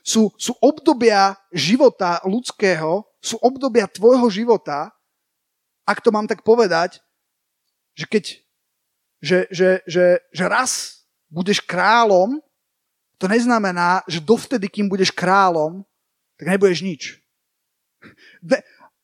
[0.00, 4.88] Sú, sú obdobia života ľudského, sú obdobia tvojho života,
[5.84, 7.02] ak to mám tak povedať,
[7.92, 8.24] že keď
[9.16, 12.38] že, že, že, že raz budeš kráľom
[13.16, 15.80] to neznamená, že dovtedy, kým budeš kráľom,
[16.36, 17.02] tak nebudeš nič.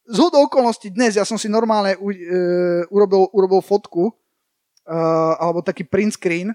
[0.06, 2.18] Z okolností dnes, ja som si normálne u, e,
[2.90, 4.94] urobil, urobil fotku, e,
[5.38, 6.50] alebo taký print screen,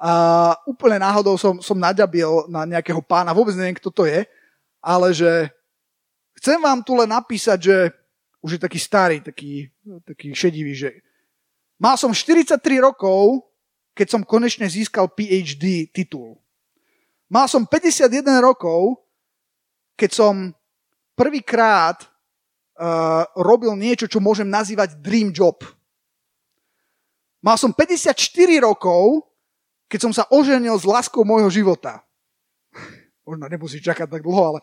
[0.00, 4.24] a úplne náhodou som, som naďabil na nejakého pána, vôbec neviem, kto to je,
[4.80, 5.52] ale že
[6.40, 7.76] chcem vám tu len napísať, že
[8.40, 9.68] už je taký starý, taký,
[10.08, 11.04] taký šedivý, že
[11.76, 13.44] mal som 43 rokov,
[13.92, 16.40] keď som konečne získal PhD titul.
[17.28, 18.08] Mal som 51
[18.40, 19.04] rokov,
[20.00, 20.34] keď som
[21.12, 22.08] prvýkrát
[22.80, 25.60] uh, robil niečo, čo môžem nazývať dream job.
[27.44, 28.16] Mal som 54
[28.64, 29.28] rokov,
[29.88, 32.00] keď som sa oženil s láskou môjho života.
[33.28, 34.60] Možno nemusíš čakať tak dlho, ale...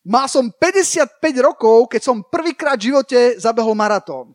[0.00, 4.32] Mal som 55 rokov, keď som prvýkrát v živote zabehol maratón.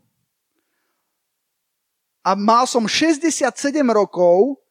[2.21, 3.49] A mal som 67
[3.89, 4.61] rokov,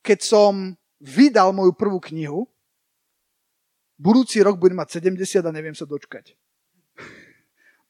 [0.00, 0.52] keď som
[0.96, 2.48] vydal moju prvú knihu.
[4.00, 6.32] Budúci rok budem mať 70 a neviem sa dočkať.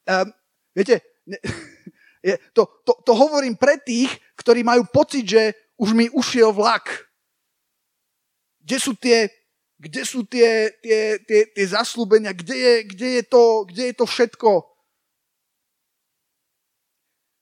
[0.08, 0.32] Um,
[0.76, 1.36] viete, ne,
[2.20, 5.42] Je, to, to, to hovorím pre tých, ktorí majú pocit, že
[5.80, 7.08] už mi ušiel vlak.
[8.60, 9.32] Kde sú tie,
[9.80, 14.04] kde sú tie, tie, tie, tie zaslúbenia, kde je, kde, je to, kde je to
[14.04, 14.50] všetko?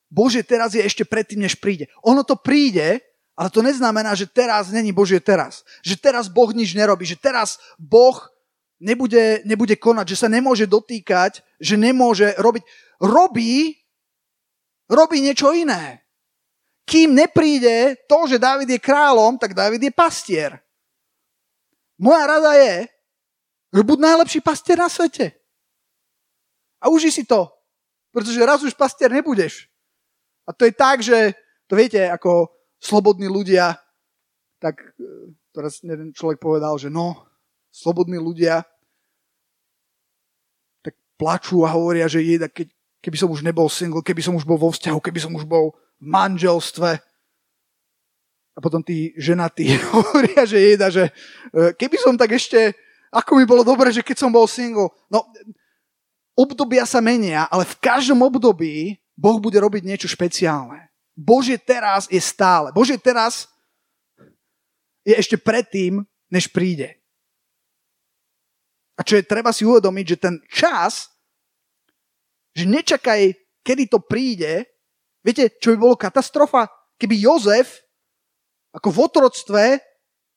[0.09, 1.91] Bože teraz je ešte predtým, než príde.
[2.07, 3.03] Ono to príde,
[3.35, 5.67] ale to neznamená, že teraz není Božie teraz.
[5.83, 8.31] Že teraz Boh nič nerobí, že teraz Boh
[8.81, 12.63] nebude, nebude konať, že sa nemôže dotýkať, že nemôže robiť.
[12.99, 13.75] Robí,
[14.91, 16.03] robí niečo iné.
[16.89, 20.57] Kým nepríde to, že David je kráľom, tak David je pastier.
[22.01, 22.89] Moja rada je,
[23.75, 25.37] že buď najlepší pastier na svete.
[26.81, 27.51] A uži si to,
[28.15, 29.69] pretože raz už pastier nebudeš.
[30.49, 31.37] A to je tak, že
[31.69, 32.49] to viete, ako
[32.81, 33.77] slobodní ľudia,
[34.57, 37.28] tak e, teraz jeden človek povedal, že no,
[37.79, 38.67] slobodní ľudia
[40.83, 42.67] tak plačú a hovoria, že je, keď,
[42.99, 45.79] keby som už nebol single, keby som už bol vo vzťahu, keby som už bol
[46.03, 46.99] v manželstve.
[48.55, 51.07] A potom tí ženatí hovoria, že jeda, že
[51.55, 52.75] e, keby som tak ešte,
[53.15, 54.91] ako mi bolo dobre, že keď som bol single.
[55.07, 55.23] No,
[56.35, 60.91] obdobia sa menia, ale v každom období Boh bude robiť niečo špeciálne.
[61.15, 62.71] Bože teraz je stále.
[62.71, 63.51] Bože teraz
[65.03, 66.98] je ešte predtým, než príde.
[68.99, 71.07] A čo je treba si uvedomiť, že ten čas,
[72.53, 73.31] že nečakaj,
[73.63, 74.67] kedy to príde,
[75.29, 76.71] Viete, čo by bolo katastrofa?
[76.97, 77.85] Keby Jozef
[78.73, 79.65] ako v otroctve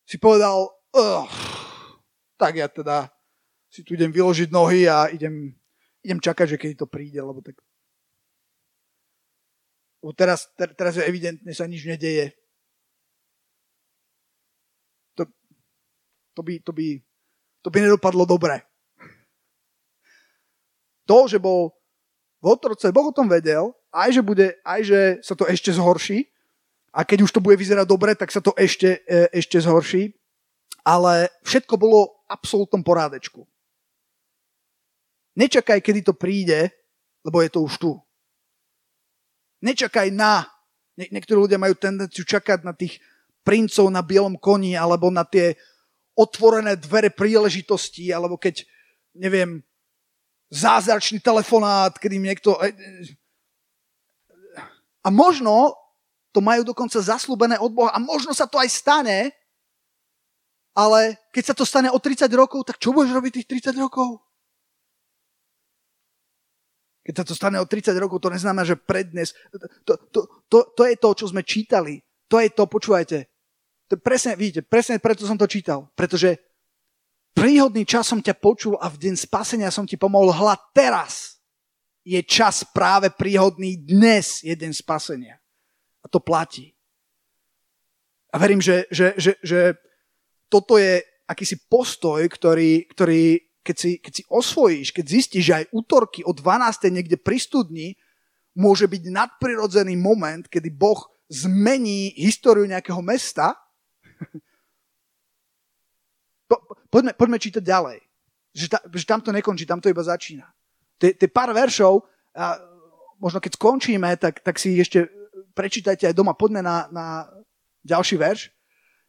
[0.07, 0.68] si povedal,
[2.36, 3.12] tak ja teda
[3.72, 5.55] si tu idem vyložiť nohy a idem,
[6.03, 7.55] idem čakať, že keď to príde, lebo tak...
[10.01, 12.34] Lebo teraz, ter, teraz je evidentne sa nič nedeje.
[15.16, 15.30] To,
[16.36, 16.99] to, by, to, by,
[17.62, 18.66] to by nedopadlo dobre.
[21.05, 21.74] To, že bol
[22.41, 26.32] v otroce, Boh o tom vedel aj že, bude, aj že sa to ešte zhorší
[26.95, 30.16] a keď už to bude vyzerať dobre, tak sa to ešte, e, ešte zhorší.
[30.82, 33.45] Ale všetko bolo v absolútnom porádečku.
[35.38, 36.74] Nečakaj, kedy to príde,
[37.22, 37.91] lebo je to už tu.
[39.62, 40.49] Nečakaj na.
[40.97, 42.97] Nie, niektorí ľudia majú tendenciu čakať na tých
[43.45, 45.53] princov na bielom koni alebo na tie
[46.22, 48.61] otvorené dvere príležitosti, alebo keď,
[49.17, 49.65] neviem,
[50.53, 52.59] zázračný telefonát, kedy im niekto...
[52.61, 52.74] E, e,
[55.01, 55.74] a možno
[56.30, 59.34] to majú dokonca zaslúbené od Boha a možno sa to aj stane,
[60.72, 64.22] ale keď sa to stane o 30 rokov, tak čo budeš robiť tých 30 rokov?
[67.01, 69.34] Keď sa to stane o 30 rokov, to neznamená, že prednes.
[69.84, 71.99] To, to, to, to je to, čo sme čítali.
[72.30, 73.26] To je to, počúvajte.
[73.91, 75.91] To presne, vidíte, presne preto som to čítal.
[75.99, 76.39] Pretože
[77.35, 80.31] príhodný čas som ťa počul a v deň spasenia som ti pomohol.
[80.31, 81.43] Hľad teraz
[82.07, 85.43] je čas práve príhodný dnes je deň spasenia.
[85.99, 86.71] A to platí.
[88.31, 89.75] A verím, že, že, že, že
[90.47, 95.65] toto je akýsi postoj, ktorý, ktorý keď, si, keď si osvojíš, keď zistíš, že aj
[95.75, 96.87] útorky o 12.
[96.95, 97.99] niekde pri studni
[98.55, 103.55] môže byť nadprirodzený moment, kedy Boh zmení históriu nejakého mesta,
[106.49, 106.55] po,
[106.91, 107.99] poďme, poďme čítať ďalej.
[108.51, 110.51] Že, ta, že tam to nekončí, tam to iba začína
[111.01, 112.05] tie pár veršov,
[112.38, 112.61] a
[113.17, 115.09] možno keď skončíme, tak, tak si ešte
[115.57, 117.05] prečítajte aj doma, poďme na, na
[117.82, 118.53] ďalší verš.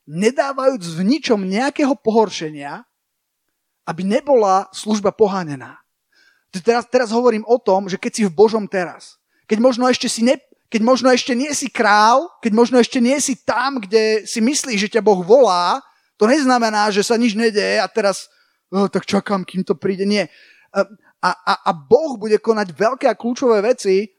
[0.09, 2.83] Nedávajúc v ničom nejakého pohoršenia,
[3.87, 5.79] aby nebola služba pohánená.
[6.51, 10.27] Teraz, teraz hovorím o tom, že keď si v Božom teraz, keď možno ešte si
[10.27, 10.37] ne,
[10.73, 14.89] keď možno ešte nie si král, keď možno ešte nie si tam, kde si myslíš,
[14.89, 15.85] že ťa Boh volá,
[16.16, 18.33] to neznamená, že sa nič nedeje a teraz
[18.73, 20.09] oh, tak čakám, kým to príde.
[20.09, 20.33] Nie
[21.23, 24.11] a, a, a Boh bude konať veľké a kľúčové veci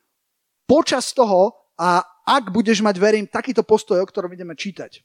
[0.64, 5.04] počas toho a ak budeš mať, verím, takýto postoj, o ktorom ideme čítať.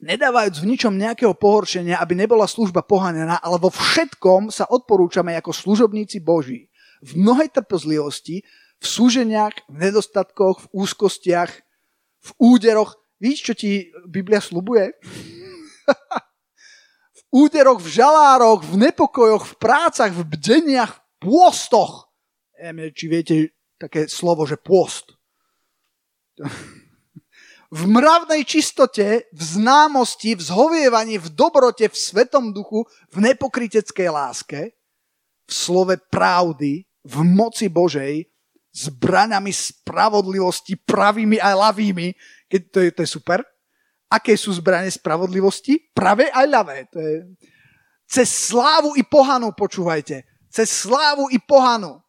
[0.00, 5.52] Nedávajúc v ničom nejakého pohoršenia, aby nebola služba pohanená, ale vo všetkom sa odporúčame ako
[5.52, 6.72] služobníci Boží.
[7.04, 8.40] V mnohej trpezlivosti,
[8.80, 11.52] v súženiach, v nedostatkoch, v úzkostiach,
[12.20, 12.96] v úderoch.
[13.16, 14.92] Víš, čo ti Biblia slubuje?
[17.18, 22.12] v úderoch, v žalároch, v nepokojoch, v prácach, v bdeniach, pôstoch.
[22.60, 23.36] Neviem, či viete
[23.80, 25.16] také slovo, že pôst.
[27.66, 34.70] V mravnej čistote, v známosti, v zhovievaní, v dobrote, v svetom duchu, v nepokryteckej láske,
[35.46, 38.30] v slove pravdy, v moci Božej,
[38.76, 42.12] s braňami spravodlivosti, pravými aj ľavými.
[42.44, 43.40] Keď to, je, to je super.
[44.12, 45.80] Aké sú zbranie spravodlivosti?
[45.96, 46.76] Pravé aj ľavé.
[46.92, 47.14] To je...
[48.04, 52.00] Cez slávu i pohanu počúvajte cez slávu i pohanu.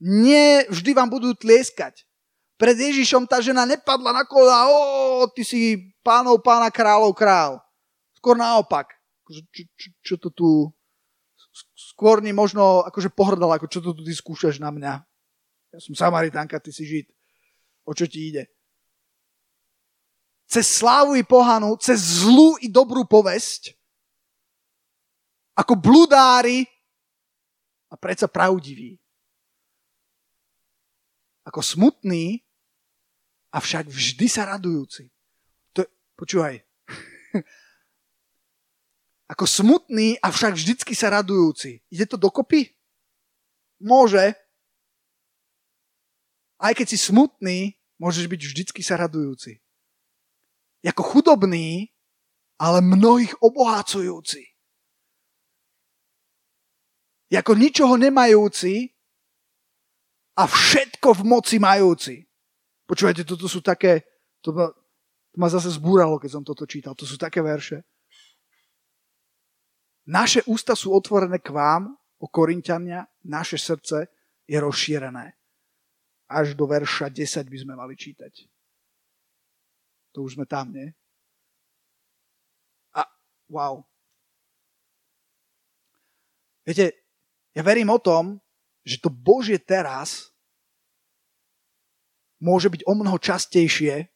[0.00, 2.08] Nie vždy vám budú tlieskať.
[2.56, 7.60] Pred Ježišom tá žena nepadla na kola, o, ty si pánov, pána, kráľov, král.
[8.16, 8.96] Skôr naopak.
[9.28, 10.48] Čo, čo, čo, čo to tu...
[11.76, 14.92] Skôr ni možno akože pohrdala, ako čo to tu ty skúšaš na mňa.
[15.70, 17.06] Ja som Samaritánka, ty si Žid.
[17.86, 18.50] O čo ti ide?
[20.50, 23.70] Cez slávu i pohanu, cez zlú i dobrú povesť,
[25.54, 26.66] ako bludári
[27.86, 28.98] a predsa pravdiví.
[31.46, 32.42] Ako smutní
[33.54, 35.10] avšak vždy sa radujúci.
[35.74, 35.86] To,
[36.18, 36.62] počúvaj.
[39.30, 41.78] Ako smutný, avšak vždycky sa radujúci.
[41.86, 42.74] Ide to dokopy?
[43.78, 44.34] Môže.
[46.60, 49.56] Aj keď si smutný, môžeš byť vždycky sa radujúci.
[50.84, 51.88] Ako chudobný,
[52.60, 54.44] ale mnohých obohacujúci.
[57.32, 58.92] Ako ničoho nemajúci
[60.36, 62.28] a všetko v moci majúci.
[62.84, 64.04] Počúvajte, toto sú také,
[64.44, 64.68] to ma,
[65.32, 66.92] to ma zase zbúralo, keď som toto čítal.
[66.92, 67.86] To sú také verše.
[70.10, 74.12] Naše ústa sú otvorené k vám, o Korintiania, naše srdce
[74.44, 75.39] je rozšírené.
[76.30, 78.46] Až do verša 10 by sme mali čítať.
[80.14, 80.94] To už sme tam, nie?
[82.94, 83.02] A
[83.50, 83.82] wow.
[86.62, 87.02] Viete,
[87.50, 88.38] ja verím o tom,
[88.86, 90.30] že to Božie teraz
[92.40, 94.08] môže byť o mnoho častejšie,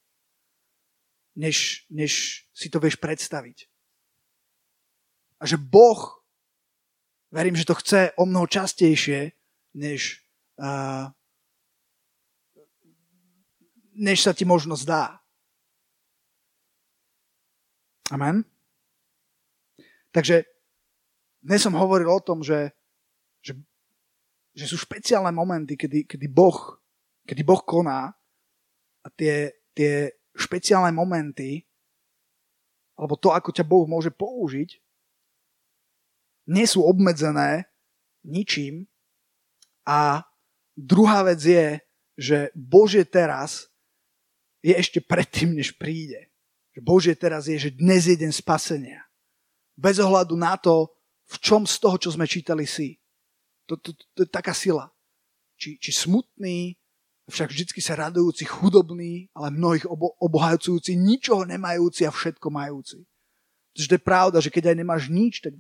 [1.37, 3.69] než, než si to vieš predstaviť.
[5.43, 6.25] A že Boh,
[7.29, 9.35] verím, že to chce o mnoho častejšie,
[9.77, 10.25] než,
[10.63, 11.11] uh,
[13.95, 15.23] než sa ti možno zdá.
[18.13, 18.45] Amen.
[20.15, 20.45] Takže
[21.43, 22.71] dnes som hovoril o tom, že,
[23.41, 23.57] že,
[24.55, 26.85] že sú špeciálne momenty, kedy, kedy Boh
[27.25, 28.13] kedy Boh koná
[29.05, 31.65] a tie, tie špeciálne momenty,
[32.95, 34.79] alebo to, ako ťa Boh môže použiť,
[36.53, 37.67] nie sú obmedzené
[38.23, 38.85] ničím.
[39.89, 40.25] A
[40.77, 41.81] druhá vec je,
[42.17, 43.73] že Bože teraz
[44.65, 46.33] je ešte predtým, než príde.
[46.73, 49.05] Že Bože teraz je, že dnes je deň spasenia.
[49.77, 50.89] Bez ohľadu na to,
[51.29, 52.97] v čom z toho, čo sme čítali si.
[53.69, 54.89] To, to, to, to je taká sila.
[55.61, 56.81] Či, či smutný,
[57.29, 63.05] však vždycky sa radujúci, chudobný, ale mnohých obo- obohajúci, ničoho nemajúci a všetko majúci.
[63.77, 65.53] Takže to je pravda, že keď aj nemáš nič, tak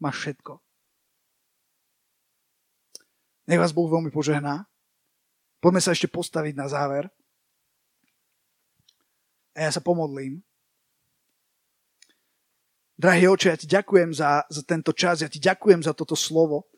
[0.00, 0.56] máš všetko.
[3.48, 4.68] Nech vás Boh veľmi požehná.
[5.58, 7.08] Poďme sa ešte postaviť na záver.
[9.58, 10.38] A ja sa pomodlím.
[12.94, 16.70] Drahý oče, ja ti ďakujem za, za tento čas, ja ti ďakujem za toto slovo.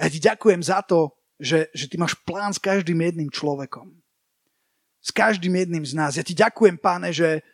[0.00, 3.92] Ja ti ďakujem za to, že, že ty máš plán s každým jedným človekom.
[5.04, 6.16] S každým jedným z nás.
[6.16, 7.44] Ja ti ďakujem, páne, že,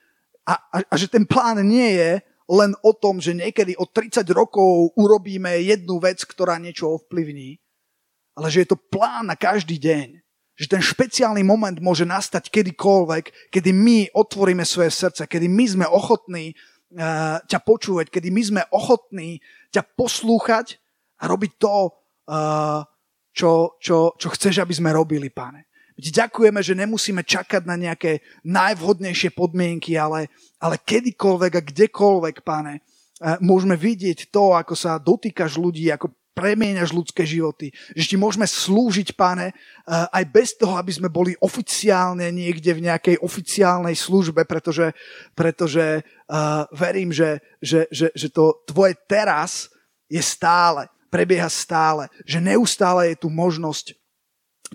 [0.46, 4.22] a, a, a že ten plán nie je len o tom, že niekedy o 30
[4.30, 7.58] rokov urobíme jednu vec, ktorá niečo ovplyvní,
[8.38, 10.21] ale že je to plán na každý deň.
[10.62, 15.86] Že ten špeciálny moment môže nastať kedykoľvek, kedy my otvoríme svoje srdce, kedy my sme
[15.90, 19.42] ochotní uh, ťa počúvať, kedy my sme ochotní
[19.74, 20.78] ťa poslúchať
[21.18, 21.90] a robiť to,
[22.30, 22.86] uh,
[23.34, 25.66] čo, čo, čo chceš, aby sme robili, pane.
[25.92, 32.36] My ti ďakujeme, že nemusíme čakať na nejaké najvhodnejšie podmienky, ale, ale kedykoľvek a kdekoľvek,
[32.44, 37.70] pane, eh, môžeme vidieť to, ako sa dotýkaš ľudí, ako premieňaš ľudské životy.
[37.92, 39.56] Že ti môžeme slúžiť, pane, eh,
[39.88, 44.96] aj bez toho, aby sme boli oficiálne niekde v nejakej oficiálnej službe, pretože,
[45.36, 49.68] pretože uh, verím, že, že, že, že to tvoje teraz
[50.08, 52.08] je stále prebieha stále.
[52.24, 53.92] Že neustále je tu možnosť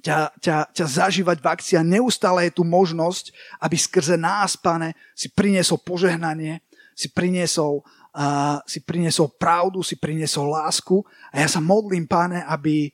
[0.06, 3.34] ťa, ťa, ťa zažívať v akcii a neustále je tu možnosť,
[3.66, 6.62] aby skrze nás, pane, si priniesol požehnanie,
[6.94, 7.82] si priniesol,
[8.18, 11.06] uh, si priniesol pravdu, si priniesol lásku.
[11.30, 12.90] A ja sa modlím, pane, aby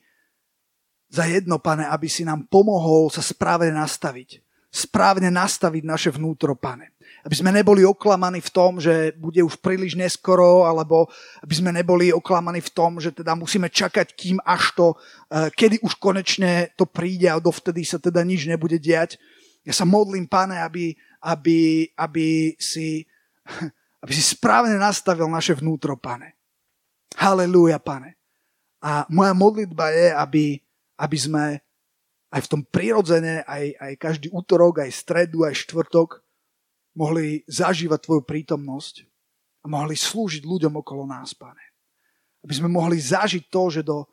[1.08, 4.44] za jedno, pane, aby si nám pomohol sa správne nastaviť.
[4.68, 6.94] Správne nastaviť naše vnútro, pane
[7.24, 11.08] aby sme neboli oklamaní v tom, že bude už príliš neskoro, alebo
[11.40, 14.86] aby sme neboli oklamaní v tom, že teda musíme čakať, kým až to,
[15.32, 19.16] eh, kedy už konečne to príde a dovtedy sa teda nič nebude diať.
[19.64, 20.92] Ja sa modlím, pane, aby,
[21.24, 23.08] aby, aby, si,
[24.04, 26.36] aby si správne nastavil naše vnútro, pane.
[27.16, 28.20] Halelúja, pane.
[28.84, 30.44] A moja modlitba je, aby,
[31.00, 31.44] aby sme
[32.28, 36.20] aj v tom prirodzene, aj, aj každý útorok, aj stredu, aj štvrtok,
[36.92, 39.08] mohli zažívať Tvoju prítomnosť
[39.64, 41.72] a mohli slúžiť ľuďom okolo nás, Pane.
[42.44, 44.04] Aby sme mohli zažiť to, že do,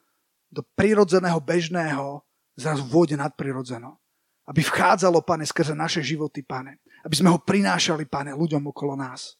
[0.47, 2.23] do prirodzeného, bežného
[2.55, 3.99] zrazu vôjde nadprirodzeno.
[4.47, 6.79] Aby vchádzalo, pane, skrze naše životy, pane.
[7.03, 9.35] Aby sme ho prinášali, pane, ľuďom okolo nás.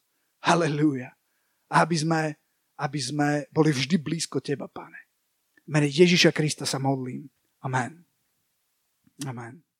[0.46, 1.14] Halelúja.
[1.72, 2.22] Aby sme,
[2.82, 5.12] aby sme boli vždy blízko teba, pane.
[5.72, 7.30] Mene Ježiša Krista sa modlím.
[7.64, 8.04] Amen.
[9.24, 9.71] Amen.